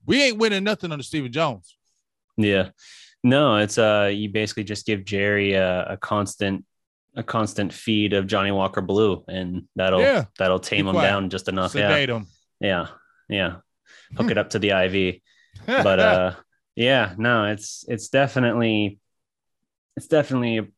[0.07, 1.77] We ain't winning nothing under Stephen Jones.
[2.37, 2.71] Yeah.
[3.25, 6.65] No, it's uh you basically just give Jerry a, a constant
[7.15, 10.25] a constant feed of Johnnie Walker Blue and that'll Yeah.
[10.39, 11.75] that'll tame him down just enough.
[11.75, 11.89] Yeah.
[11.89, 12.27] Sedate him.
[12.61, 12.87] Yeah.
[13.29, 13.57] Yeah.
[14.17, 15.21] Hook it up to the IV.
[15.67, 16.35] But uh
[16.75, 18.99] yeah, no, it's it's definitely
[19.97, 20.73] it's definitely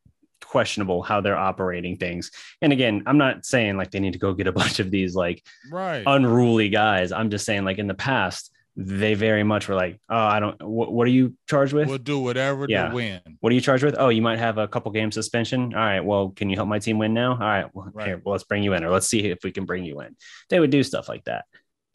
[0.45, 2.31] questionable how they're operating things.
[2.61, 5.15] And again, I'm not saying like they need to go get a bunch of these
[5.15, 6.03] like right.
[6.07, 7.13] unruly guys.
[7.13, 10.61] I'm just saying like in the past, they very much were like, oh, I don't.
[10.63, 11.89] What, what are you charged with?
[11.89, 12.89] We'll do whatever Yeah.
[12.89, 13.21] to win.
[13.41, 13.95] What are you charged with?
[13.99, 15.73] Oh, you might have a couple game suspension.
[15.75, 16.01] All right.
[16.01, 17.33] Well, can you help my team win now?
[17.33, 17.67] All right.
[17.73, 18.07] Well, Right.
[18.09, 20.17] here, well, let's bring you in, or let's see if we can bring you in.
[20.51, 21.45] They would do stuff like that.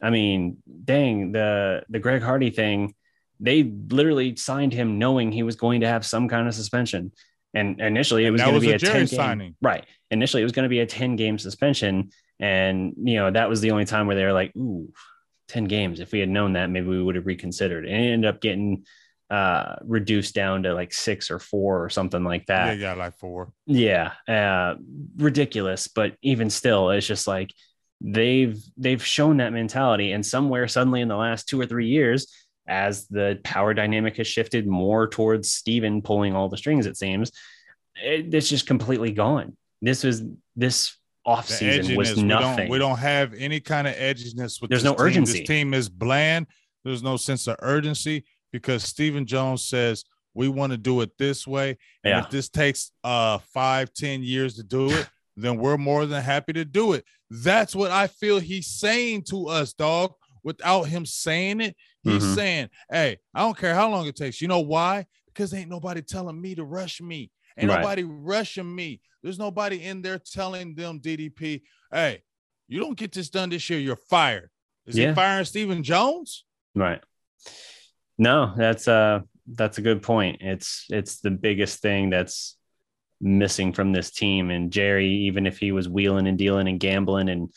[0.02, 2.94] I mean, dang the the Greg Hardy thing.
[3.40, 7.12] They literally signed him knowing he was going to have some kind of suspension.
[7.52, 9.56] And initially, it was going to be a a 10 game, signing.
[9.60, 9.84] right.
[10.10, 12.10] Initially, it was going to be a 10 game suspension.
[12.38, 14.92] And, you know, that was the only time where they were like, ooh,
[15.50, 16.00] 10 games.
[16.00, 17.84] If we had known that, maybe we would have reconsidered.
[17.84, 18.84] And it ended up getting
[19.28, 22.78] uh, reduced down to like six or four or something like Yeah, that.
[22.78, 23.52] yeah, like four.
[23.66, 24.12] Yeah.
[24.28, 24.74] Uh,
[25.16, 25.88] ridiculous.
[25.88, 27.50] But even still, it's just like
[28.00, 30.12] they've they've shown that mentality.
[30.12, 32.32] And somewhere suddenly in the last two or three years,
[32.66, 37.30] as the power dynamic has shifted more towards Stephen pulling all the strings, it seems,
[38.02, 39.56] it, it's just completely gone.
[39.82, 40.22] This was
[40.56, 40.96] this
[41.26, 42.56] off The season was edginess, we nothing.
[42.56, 45.06] don't, we don't have any kind of edginess with There's this no team.
[45.06, 45.38] urgency.
[45.40, 46.46] This team is bland.
[46.84, 50.04] There's no sense of urgency because Stephen Jones says
[50.34, 51.70] we want to do it this way.
[52.04, 52.20] And Yeah.
[52.20, 56.52] if this takes uh five, ten years to do it, then we're more than happy
[56.54, 57.04] to do it.
[57.30, 60.14] That's what I feel he's saying to us, dog.
[60.42, 62.34] Without him saying it, he's Mhm.
[62.34, 64.40] saying, Hey, I don't care how long it takes.
[64.40, 65.04] You know why?
[65.26, 67.30] Because ain't nobody telling me to rush me.
[67.58, 67.80] Ain't Right.
[67.80, 69.00] nobody rushing me.
[69.22, 72.22] There's nobody in there telling them DDP, hey,
[72.68, 74.50] you don't get this done this year, you're fired.
[74.86, 75.08] Is Yeah.
[75.10, 76.44] he firing Stephen Jones?
[76.74, 77.02] Right.
[78.18, 79.20] No, that's uh
[79.52, 80.38] that's a good point.
[80.40, 82.56] It's it's the biggest thing that's
[83.20, 84.50] missing from this team.
[84.50, 87.52] And Jerry, even if he was wheeling and dealing and gambling and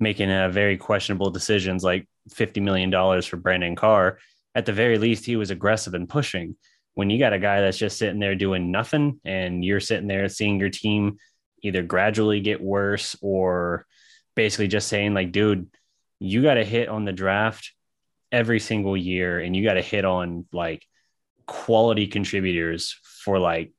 [0.00, 2.90] making uh, very questionable decisions like $50 million
[3.22, 4.18] for Brandon Carr,
[4.56, 6.56] at the very least, he was aggressive and pushing.
[6.94, 10.28] When you got a guy that's just sitting there doing nothing and you're sitting there
[10.28, 11.18] seeing your team
[11.62, 13.86] either gradually get worse or
[14.36, 15.68] basically just saying, like, dude,
[16.20, 17.72] you got to hit on the draft
[18.30, 20.84] every single year and you got to hit on like
[21.46, 23.72] quality contributors for like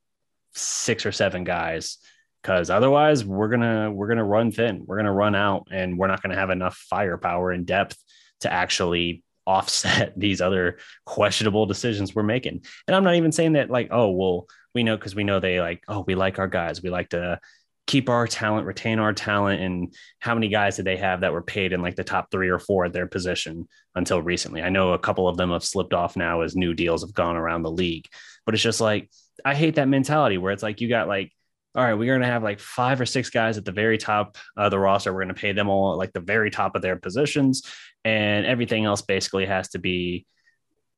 [0.54, 1.98] six or seven guys.
[2.42, 6.22] Because otherwise we're gonna we're gonna run thin we're gonna run out and we're not
[6.22, 7.96] gonna have enough firepower and depth
[8.40, 12.64] to actually offset these other questionable decisions we're making.
[12.86, 15.60] And i'm not even saying that like oh well we know because we know they
[15.60, 16.82] like oh we like our guys.
[16.82, 17.40] We like to
[17.86, 19.60] keep our talent retain our talent.
[19.62, 22.48] And how many guys did they have that were paid in like the top three
[22.48, 24.62] or four at their position until recently?
[24.62, 27.36] I know a couple of them have slipped off now as new deals have gone
[27.36, 28.06] around the league.
[28.44, 29.10] But it's just like
[29.44, 31.32] I hate that mentality where it's like you got like,
[31.76, 34.70] all right, we're gonna have like five or six guys at the very top of
[34.70, 35.12] the roster.
[35.12, 37.70] We're gonna pay them all like the very top of their positions,
[38.04, 40.26] and everything else basically has to be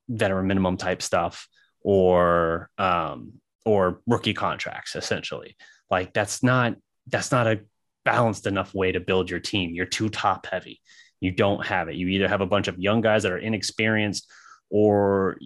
[0.07, 1.47] veteran minimum type stuff
[1.81, 3.33] or um
[3.65, 5.57] or rookie contracts essentially.
[5.91, 6.75] Like that's not
[7.07, 7.61] that's not a
[8.05, 9.75] balanced enough way to build your team.
[9.75, 10.79] You're too top heavy.
[11.19, 11.95] You don't have it.
[11.95, 14.31] You either have a bunch of young guys that are inexperienced
[14.69, 15.37] or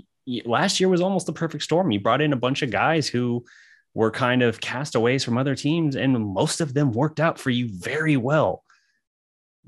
[0.45, 1.91] last year was almost the perfect storm.
[1.91, 3.45] You brought in a bunch of guys who
[3.93, 7.69] were kind of castaways from other teams, and most of them worked out for you
[7.69, 8.63] very well.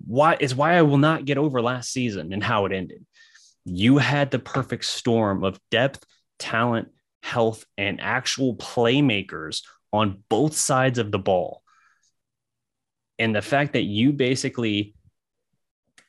[0.06, 3.06] Why is why I will not get over last season and how it ended.
[3.64, 6.06] You had the perfect storm of depth,
[6.38, 6.90] talent,
[7.24, 9.62] health, and actual playmakers
[9.94, 11.62] on both sides of the ball.
[13.18, 14.96] And the fact that you basically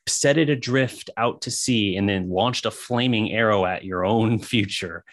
[0.08, 4.38] set it adrift out to sea and then launched a flaming arrow at your own
[4.52, 5.04] future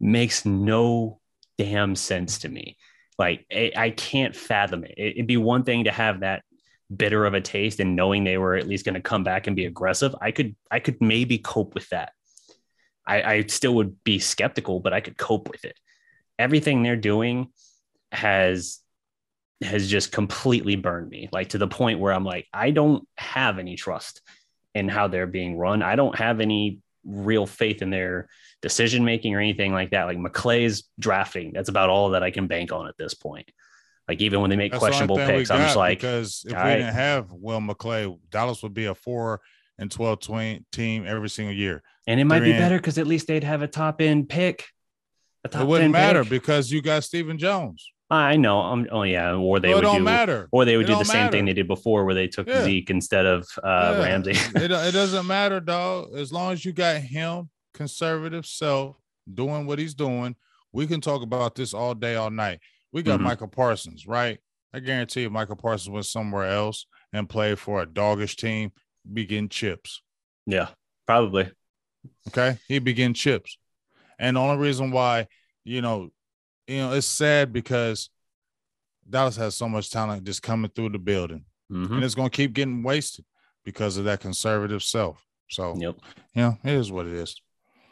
[0.00, 1.20] makes no
[1.62, 2.76] damn sense to me.
[3.18, 4.94] Like I, I can't fathom it.
[4.96, 6.42] It'd be one thing to have that
[6.94, 9.56] bitter of a taste and knowing they were at least going to come back and
[9.56, 10.14] be aggressive.
[10.20, 12.12] I could I could maybe cope with that.
[13.06, 15.76] I, I still would be skeptical, but I could cope with it.
[16.38, 17.48] Everything they're doing
[18.10, 18.80] has
[19.62, 23.58] has just completely burned me like to the point where I'm like, I don't have
[23.58, 24.20] any trust
[24.74, 25.82] in how they're being run.
[25.82, 28.28] I don't have any real faith in their
[28.60, 30.04] decision making or anything like that.
[30.04, 33.50] Like McClay's drafting, that's about all that I can bank on at this point.
[34.08, 36.76] Like even when they make That's questionable picks, I'm just like, because if we right.
[36.76, 39.40] didn't have Will McClay, Dallas would be a four
[39.78, 41.82] and 12 twin team every single year.
[42.06, 44.66] and it might be better because at least they'd have a top end pick.
[45.44, 46.30] A top It wouldn't matter pick.
[46.30, 47.90] because you got Stephen Jones.
[48.14, 48.60] I know.
[48.60, 50.48] Um, oh yeah, or they it would don't do, matter.
[50.52, 52.62] or they would It do the same thing they did before, where they took Yeah.
[52.64, 54.02] Zeke instead of uh, Yeah.
[54.04, 54.30] Ramsey.
[54.32, 56.14] it, it doesn't matter, dog.
[56.14, 58.96] As long as you got him, conservative self,
[59.32, 60.36] doing what he's doing,
[60.72, 62.60] we can talk about this all day, all night.
[62.92, 63.24] We got Mhm.
[63.24, 64.38] Michael Parsons, right?
[64.74, 68.72] I guarantee you, Michael Parsons went somewhere else and played for a doggish team,
[69.10, 70.02] begin chips.
[70.46, 70.68] yeah,
[71.06, 71.50] probably.
[72.28, 73.56] Okay, he begin chips,
[74.18, 75.28] and the only reason why,
[75.64, 76.10] you know,
[76.66, 78.10] you know, it's sad because
[79.08, 81.90] Dallas has so much talent just coming through the building, Mhm.
[81.92, 83.24] and it's going to keep getting wasted
[83.64, 85.24] because of that conservative self.
[85.48, 85.96] So, Yep,
[86.34, 87.40] yeah, it is what it is.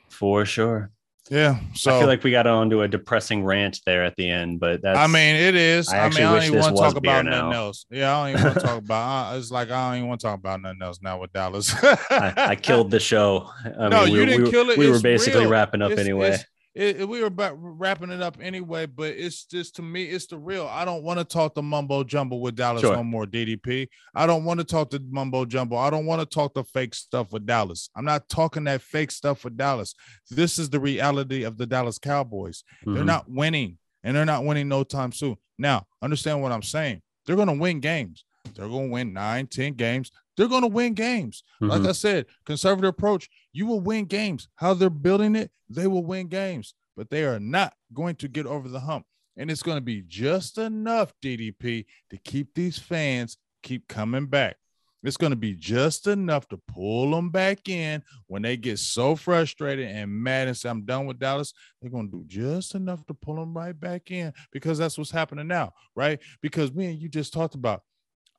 [0.09, 0.91] for sure.
[1.31, 1.61] Yeah.
[1.75, 4.83] So I feel like we got onto a depressing rant there at the end, but
[4.83, 5.89] that's I mean, it is.
[5.89, 7.31] I I, mean, I don't even want to talk about now.
[7.43, 7.87] nothing else.
[7.91, 9.33] Yeah, I don't even want to talk about.
[9.35, 11.73] Uh, it's like I don't even want to talk about nothing else now with Dallas.
[11.85, 13.49] I, I killed the show.
[13.65, 14.79] I No, mean, we, you didn't we, were- kill it.
[14.79, 15.51] We were basically real.
[15.51, 16.29] wrapping up It's- anyway.
[16.29, 16.45] it's-
[16.75, 20.27] it, it- we were about wrapping it up anyway, but it's just to me, it's
[20.27, 20.67] the real.
[20.67, 22.95] I don't want to talk the mumbo jumbo with Dallas Sure.
[22.97, 23.27] no more.
[23.27, 23.89] DDP.
[24.15, 25.77] I don't want to talk the mumbo jumbo.
[25.77, 27.91] I don't want to talk the fake stuff with Dallas.
[27.97, 29.95] I'm not talking that fake stuff with Dallas.
[30.31, 32.63] This is the reality of the Dallas Cowboys.
[32.85, 33.07] They're Mhm.
[33.07, 35.37] not winning, and they're not winning no time soon.
[35.59, 37.03] Now, understand what I'm saying.
[37.27, 38.25] They're going to win games.
[38.55, 40.11] They're going to win nine, 10 games.
[40.41, 41.43] They're going to win games.
[41.61, 41.89] Like Mhm.
[41.91, 44.49] I said, conservative approach, you will win games.
[44.55, 48.47] How they're building it, they will win games, but they are not going to get
[48.47, 49.05] over the hump.
[49.37, 54.57] And it's going to be just enough, DDP, to keep these fans keep coming back.
[55.03, 59.17] It's going to be just enough to pull them back in when they get so
[59.17, 61.53] frustrated and mad and say, I'm done with Dallas.
[61.83, 65.11] They're going to do just enough to pull them right back in because that's what's
[65.11, 66.19] happening now, right?
[66.41, 67.83] Because me and you just talked about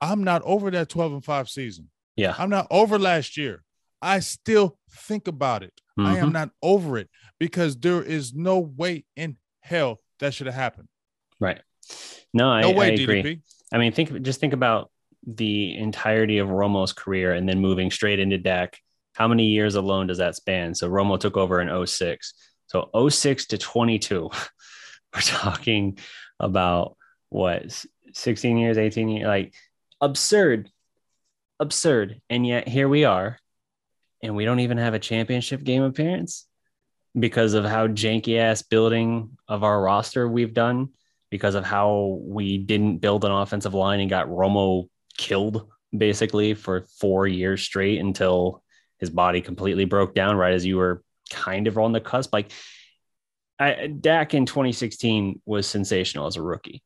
[0.01, 1.89] I'm not over that 12 and 5 season.
[2.15, 2.35] Yeah.
[2.37, 3.63] I'm not over last year.
[4.01, 5.73] I still think about it.
[5.97, 6.33] I am Mhm.
[6.33, 10.87] not over it because there is no way in hell that should have happened.
[11.39, 11.61] Right.
[12.33, 13.21] No, I, No I way, agree.
[13.21, 13.41] DDP.
[13.71, 14.89] I mean, think just think about
[15.27, 18.79] the entirety of Romo's career and then moving straight into Dak.
[19.13, 20.73] How many years alone does that span?
[20.73, 22.33] So Romo took over in 06.
[22.67, 24.29] So 06 to 22.
[25.13, 25.99] We're talking
[26.39, 26.97] about
[27.29, 29.53] what 16 years, 18 years, like
[30.01, 30.69] absurd,
[31.59, 32.21] absurd.
[32.29, 33.37] And yet here we are,
[34.21, 36.47] and we don't even have a championship game appearance
[37.17, 40.89] because of how janky ass building of our roster we've done
[41.29, 44.87] because of how we didn't build an offensive line and got Romo
[45.17, 48.63] killed basically for four years straight until
[48.99, 52.31] his body completely broke down right as you were kind of on the cusp.
[52.33, 52.51] Like
[53.59, 56.81] I, Dak in 2016 was sensational as a rookie,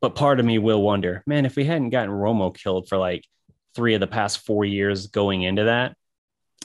[0.00, 3.24] but part of me will wonder, man, if we hadn't gotten Romo killed for like
[3.74, 5.96] three of the past four years going into that,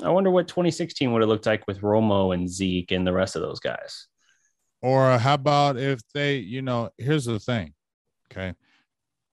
[0.04, 3.36] I wonder what 2016 would have looked like with Romo and Zeke and the rest
[3.36, 4.08] of those guys.
[4.82, 7.74] Or how about if they, you know, here's the thing.
[8.32, 8.54] Okay.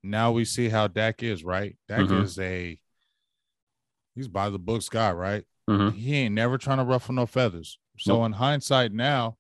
[0.03, 1.77] Now we see how Dak is, right?
[1.89, 2.23] Dak Mhm.
[2.23, 2.81] is a
[4.15, 5.45] he's by the books guy, right?
[5.69, 5.95] Mhm.
[5.95, 7.79] He ain't never trying to ruffle no feathers.
[7.99, 8.27] So Nope.
[8.27, 9.39] in hindsight now,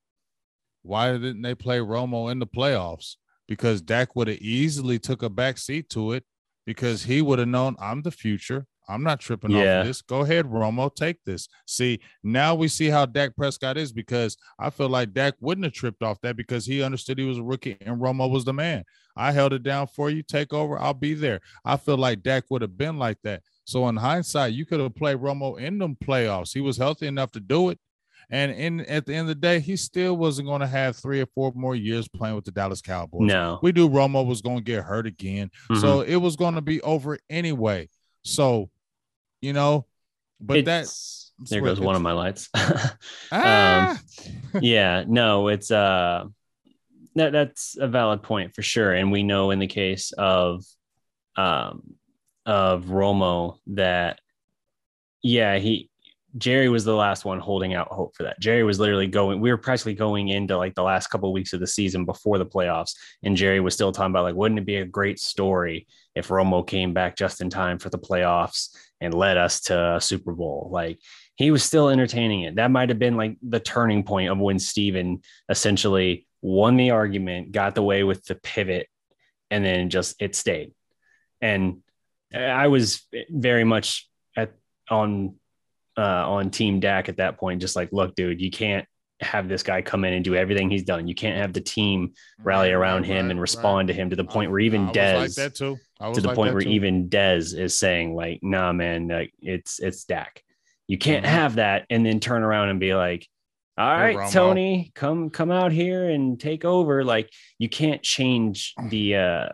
[0.83, 3.17] why didn't they play Romo in the playoffs?
[3.51, 6.23] Because Dak would have easily took a back seat to it
[6.67, 8.65] because he would have known I'm the future.
[8.89, 9.81] I'm not tripping off Yeah.
[9.81, 10.03] of this.
[10.03, 11.49] Go ahead, Romo, take this.
[11.67, 15.73] See, now we see how Dak Prescott is because I feel like Dak wouldn't have
[15.73, 18.85] tripped off that because he understood he was a rookie and Romo was the man.
[19.17, 20.23] I held it down for you.
[20.23, 20.79] Take over.
[20.79, 21.41] I'll be there.
[21.65, 23.43] I feel like Dak would have been like that.
[23.65, 26.55] So in hindsight, you could have played Romo in them playoffs.
[26.55, 27.79] He was healthy enough to do it.
[28.31, 31.21] And in at the end of the day, he still wasn't going to have three
[31.21, 33.27] or four more years playing with the Dallas Cowboys.
[33.27, 33.59] No.
[33.63, 35.51] We knew Romo was going to get hurt again.
[35.69, 35.81] Mhm.
[35.81, 37.89] So it was going to be over anyway.
[38.23, 38.71] So,
[39.41, 39.87] you know,
[40.41, 42.49] but that's It's- there goes one of my lights.
[43.33, 43.99] ah,
[44.61, 46.25] yeah, no, it's uh
[47.17, 48.93] that that's a valid point for sure.
[48.95, 50.65] And we know in the case of
[51.37, 51.95] um
[52.47, 54.21] of Romo that
[55.23, 55.90] yeah, he
[56.39, 58.39] Jerry was the last one holding out hope for that.
[58.41, 61.53] Jerry was literally going, we were practically going into like the last couple of weeks
[61.53, 62.95] of the season before the playoffs.
[63.23, 66.67] And Jerry was still talking about like, wouldn't it be a great story if Romo
[66.67, 70.69] came back just in time for the playoffs and led us to Super Bowl?
[70.73, 71.01] Like
[71.35, 72.57] he was still entertaining it.
[72.57, 77.53] That might have been like the turning point of when Stephen essentially won the argument,
[77.53, 78.87] got the way with the pivot,
[79.51, 80.73] and then just it stayed.
[81.41, 81.79] And
[82.33, 84.53] I was very much at
[84.89, 85.40] on
[86.01, 88.87] uh, on Team Dak at that point, just like, look, dude, you can't
[89.21, 91.07] have this guy come in and do everything he's done.
[91.07, 93.43] You can't have the team rally around right, him right, and right.
[93.43, 95.79] respond to him to the point where even Dez like that too.
[96.01, 96.71] I was to the like point where too.
[96.71, 100.43] even Dez is saying like, "Nah, man, like, it's it's Dak.
[100.87, 101.29] You can't Mhm.
[101.29, 103.29] have that and then turn around and be like,
[103.77, 107.29] all right, Romo." Tony, come come out here and take over." Like,
[107.59, 109.49] you can't change the uh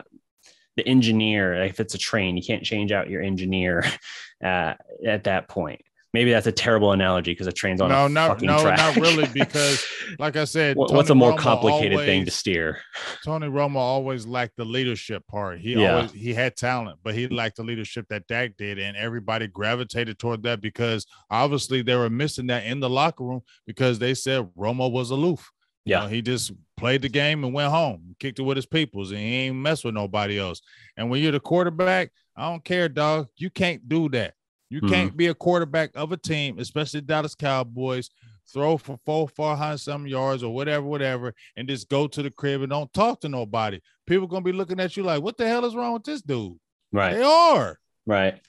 [0.76, 2.36] the engineer if it's a train.
[2.36, 3.82] You can't change out your engineer
[4.44, 4.74] uh,
[5.05, 5.80] at that point.
[6.16, 8.78] Maybe that's a terrible analogy because a train's on No, a not- fucking no, track.
[8.78, 9.84] not really, because,
[10.18, 12.80] Like I said, What- what's a more Romo complicated thing to steer?
[13.22, 15.60] Tony Romo always lacked the leadership part.
[15.60, 15.96] He Yeah.
[15.96, 20.18] always he had talent, but he lacked the leadership that Dak did, and everybody gravitated
[20.18, 24.48] toward that because obviously they were missing that in the locker room because they said
[24.58, 25.50] Romo was aloof.
[25.84, 26.00] You Yeah.
[26.00, 29.20] know, he just played the game and went home, kicked it with his peoples, and
[29.20, 30.62] he ain't mess with nobody else.
[30.96, 33.28] And when you're the quarterback, I don't care, dog.
[33.36, 34.32] You can't do that.
[34.68, 34.88] You Mhm.
[34.88, 38.10] can't be a quarterback of a team, especially Dallas Cowboys,
[38.52, 42.30] throw for four, four hundred some yards or whatever, whatever, and just go to the
[42.30, 43.80] crib and don't talk to nobody.
[44.06, 46.58] People gonna be looking at you like, what the hell is wrong with this dude?
[46.92, 47.14] Right.
[47.14, 47.78] They are.
[48.06, 48.40] Right.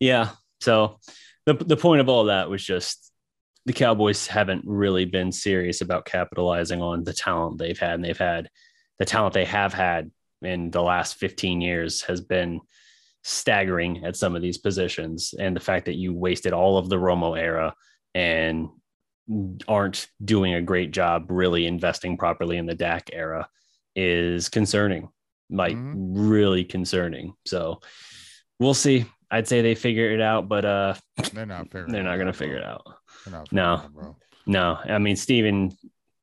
[0.00, 0.30] Yeah.
[0.60, 0.98] So
[1.46, 3.10] the the point of all that was just
[3.66, 8.18] the Cowboys haven't really been serious about capitalizing on the talent they've had, and they've
[8.18, 8.50] had
[8.98, 10.10] the talent they have had
[10.42, 12.60] in the last 15 years has been
[13.24, 15.34] staggering at some of these positions.
[15.38, 17.74] And the fact that you wasted all of the Romo era
[18.14, 18.68] and
[19.66, 23.48] aren't doing a great job really investing properly in the Dak era
[23.96, 25.08] is concerning,
[25.50, 25.94] like Mhm.
[26.30, 27.32] really concerning.
[27.46, 27.80] So
[28.60, 29.06] we'll see.
[29.30, 30.94] I'd say they figure it out, but uh,
[31.32, 31.92] They're not figuring.
[31.92, 32.86] they're not going to figure it out.
[33.50, 33.82] No.
[34.46, 35.72] No, I mean Stephen,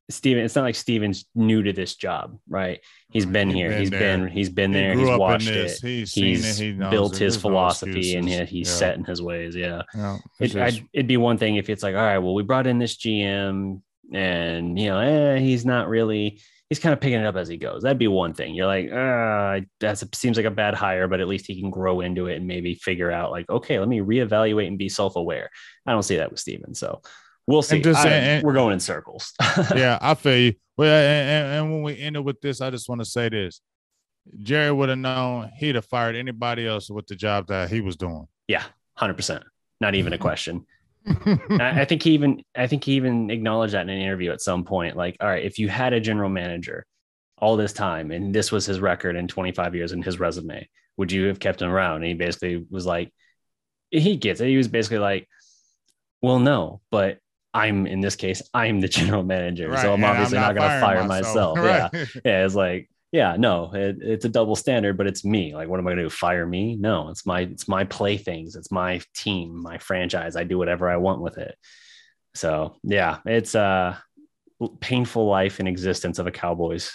[0.09, 2.79] Stephen, it's not like Stephen's new to this job, right?
[3.11, 3.69] He's been he's here.
[3.69, 3.99] been He's there.
[3.99, 4.93] been he's been there.
[4.93, 5.79] grew He's watched it.
[5.81, 6.63] He's seen He's it.
[6.63, 7.19] He built it.
[7.19, 8.73] his There's no philosophy and he, he's Yeah.
[8.75, 9.55] set in his ways.
[9.55, 9.83] Yeah.
[9.95, 12.67] Yeah, It, I'd, it'd be one thing if it's like, all right, well, we brought
[12.67, 13.81] in this GM
[14.13, 17.55] and, you know, eh, he's not really, he's kind of picking it up as he
[17.55, 17.83] goes.
[17.83, 18.53] That'd be one thing.
[18.53, 22.01] You're like, uh, that seems like a bad hire, but at least he can grow
[22.01, 25.49] into it and maybe figure out like, okay, let me reevaluate and be self-aware.
[25.85, 26.75] I don't see that with Stephen.
[26.75, 27.01] So
[27.47, 27.81] we'll see.
[27.81, 29.33] Just, I, and, we're going in circles.
[29.75, 30.53] yeah, I feel you.
[30.77, 33.61] Well, and, and when we ended with this, I just want to say this.
[34.41, 37.95] Jerry would have known he'd have fired anybody else with the job that he was
[37.95, 38.27] doing.
[38.47, 38.63] Yeah,
[38.95, 39.43] hundred percent.
[39.79, 40.23] Not even a mm-hmm.
[40.23, 40.65] question.
[41.59, 44.41] I, I think he even I think he even acknowledged that in an interview at
[44.41, 44.95] some point.
[44.95, 46.85] Like, all right, if you had a general manager
[47.37, 51.11] all this time and this was his record in 25 years in his resume, would
[51.11, 51.97] you have kept him around?
[51.97, 53.11] And he basically was like,
[53.89, 54.47] he gets it.
[54.47, 55.27] He was basically like,
[56.21, 57.17] well, no, but
[57.53, 59.69] I'm in this case, I'm the general manager.
[59.69, 59.81] Right.
[59.81, 61.57] So I'm and obviously I'm not, not going to fire myself.
[61.57, 61.91] myself.
[61.93, 62.07] Right.
[62.15, 62.21] Yeah.
[62.25, 62.45] Yeah.
[62.45, 65.53] It's like, yeah, no, it, it's a double standard, but it's me.
[65.53, 66.09] Like, what am I going to do?
[66.09, 66.77] Fire me?
[66.77, 68.55] No, it's my it's my playthings.
[68.55, 70.37] It's my team, my franchise.
[70.37, 71.55] I do whatever I want with it.
[72.35, 74.01] So yeah, it's a
[74.79, 76.91] painful life and existence of a Cowboys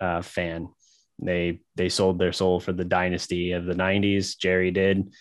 [0.00, 0.68] uh, fan.
[1.18, 4.38] They they sold their soul for the dynasty of the '90s.
[4.38, 5.12] Jerry did,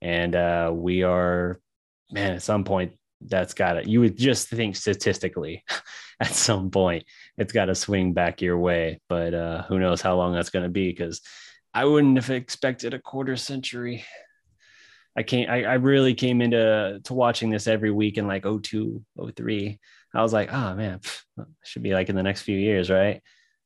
[0.00, 1.60] and uh, we are
[2.12, 2.34] man.
[2.34, 3.88] At some point, that's got it.
[3.88, 5.64] You would just think statistically
[6.20, 7.04] at some point
[7.36, 9.00] it's got to swing back your way.
[9.08, 10.90] But uh, who knows how long that's going to be?
[10.90, 11.20] Because
[11.72, 14.04] I wouldn't have expected a quarter century.
[15.16, 15.50] I can't.
[15.50, 19.02] I, I really came into to watching this every week in like 02,
[19.36, 19.78] 03.
[20.14, 21.22] I was like, oh man, pff,
[21.64, 23.20] should be like in the next few years, right?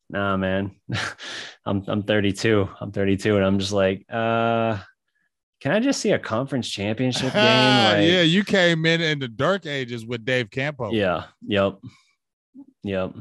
[0.09, 0.75] Nah, man.
[1.65, 2.67] I'm I'm 32.
[2.81, 4.79] I'm 32, and I'm just like, uh,
[5.61, 7.43] can I just see a conference championship game?
[7.43, 10.91] Like, yeah, you came in in the dark ages with Dave Campo.
[10.91, 11.25] Yeah.
[11.45, 11.79] Yep.
[12.83, 13.15] Yep.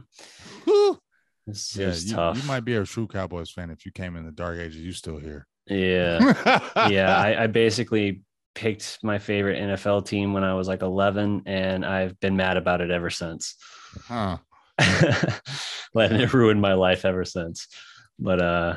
[1.46, 2.36] This yeah, is you, tough.
[2.36, 4.76] You might be a true Cowboys fan if you came in the dark ages.
[4.76, 5.46] You still here?
[5.66, 6.60] Yeah.
[6.90, 7.16] yeah.
[7.16, 8.22] I, I basically
[8.54, 12.80] picked my favorite NFL team when I was like 11, and I've been mad about
[12.80, 13.54] it ever since.
[14.06, 14.38] Huh.
[15.94, 17.66] Letting it ruin my life ever since.
[18.18, 18.76] But uh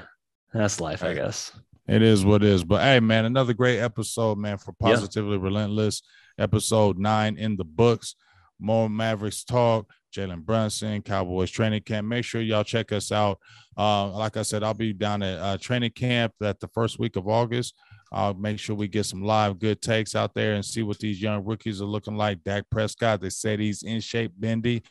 [0.53, 1.51] that's life, I guess.
[1.91, 2.63] It is what it is.
[2.63, 5.43] But hey, man, another great episode, man, for Positively yeah.
[5.43, 6.01] Relentless.
[6.39, 8.15] Episode nine in the books.
[8.59, 9.91] More Mavericks talk.
[10.15, 12.07] Jalen Brunson, Cowboys training camp.
[12.07, 13.39] Make sure y'all check us out.
[13.77, 17.17] Uh, like I said, I'll be down at uh, training camp at the first week
[17.17, 17.75] of August.
[18.11, 21.21] I'll make sure we get some live good takes out there and see what these
[21.21, 22.43] young rookies are looking like.
[22.43, 24.83] Dak Prescott, they said he's in shape, bendy.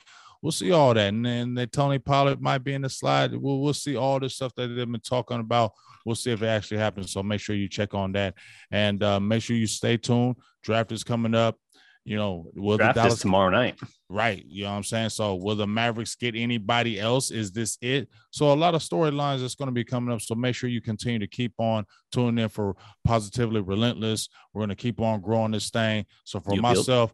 [0.42, 1.08] We'll see all that.
[1.08, 3.34] And then the Tony Pollard might be in the slide.
[3.34, 5.72] We'll, we'll see all the stuff that they've been talking about.
[6.06, 7.12] We'll see if it actually happens.
[7.12, 8.34] So make sure you check on that.
[8.70, 10.36] And uh, make sure you stay tuned.
[10.62, 11.58] Draft is coming up.
[12.04, 13.78] You know, will Draft the Dallas tomorrow night?
[14.08, 14.42] Right.
[14.48, 15.10] You know what I'm saying?
[15.10, 17.30] So will the Mavericks get anybody else?
[17.30, 18.08] Is this it?
[18.30, 20.22] So a lot of storylines that's going to be coming up.
[20.22, 22.74] So make sure you continue to keep on tuning in for
[23.04, 24.30] Positively Relentless.
[24.54, 26.06] We're going to keep on growing this thing.
[26.24, 27.12] So for myself,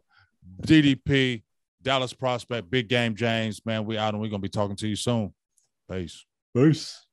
[0.61, 1.43] DDP,
[1.87, 4.89] Dallas Prospect, Big Game James, man, we out and we're going to be talking to
[4.89, 5.33] you soon.
[5.89, 6.25] Peace.
[6.53, 7.06] Peace.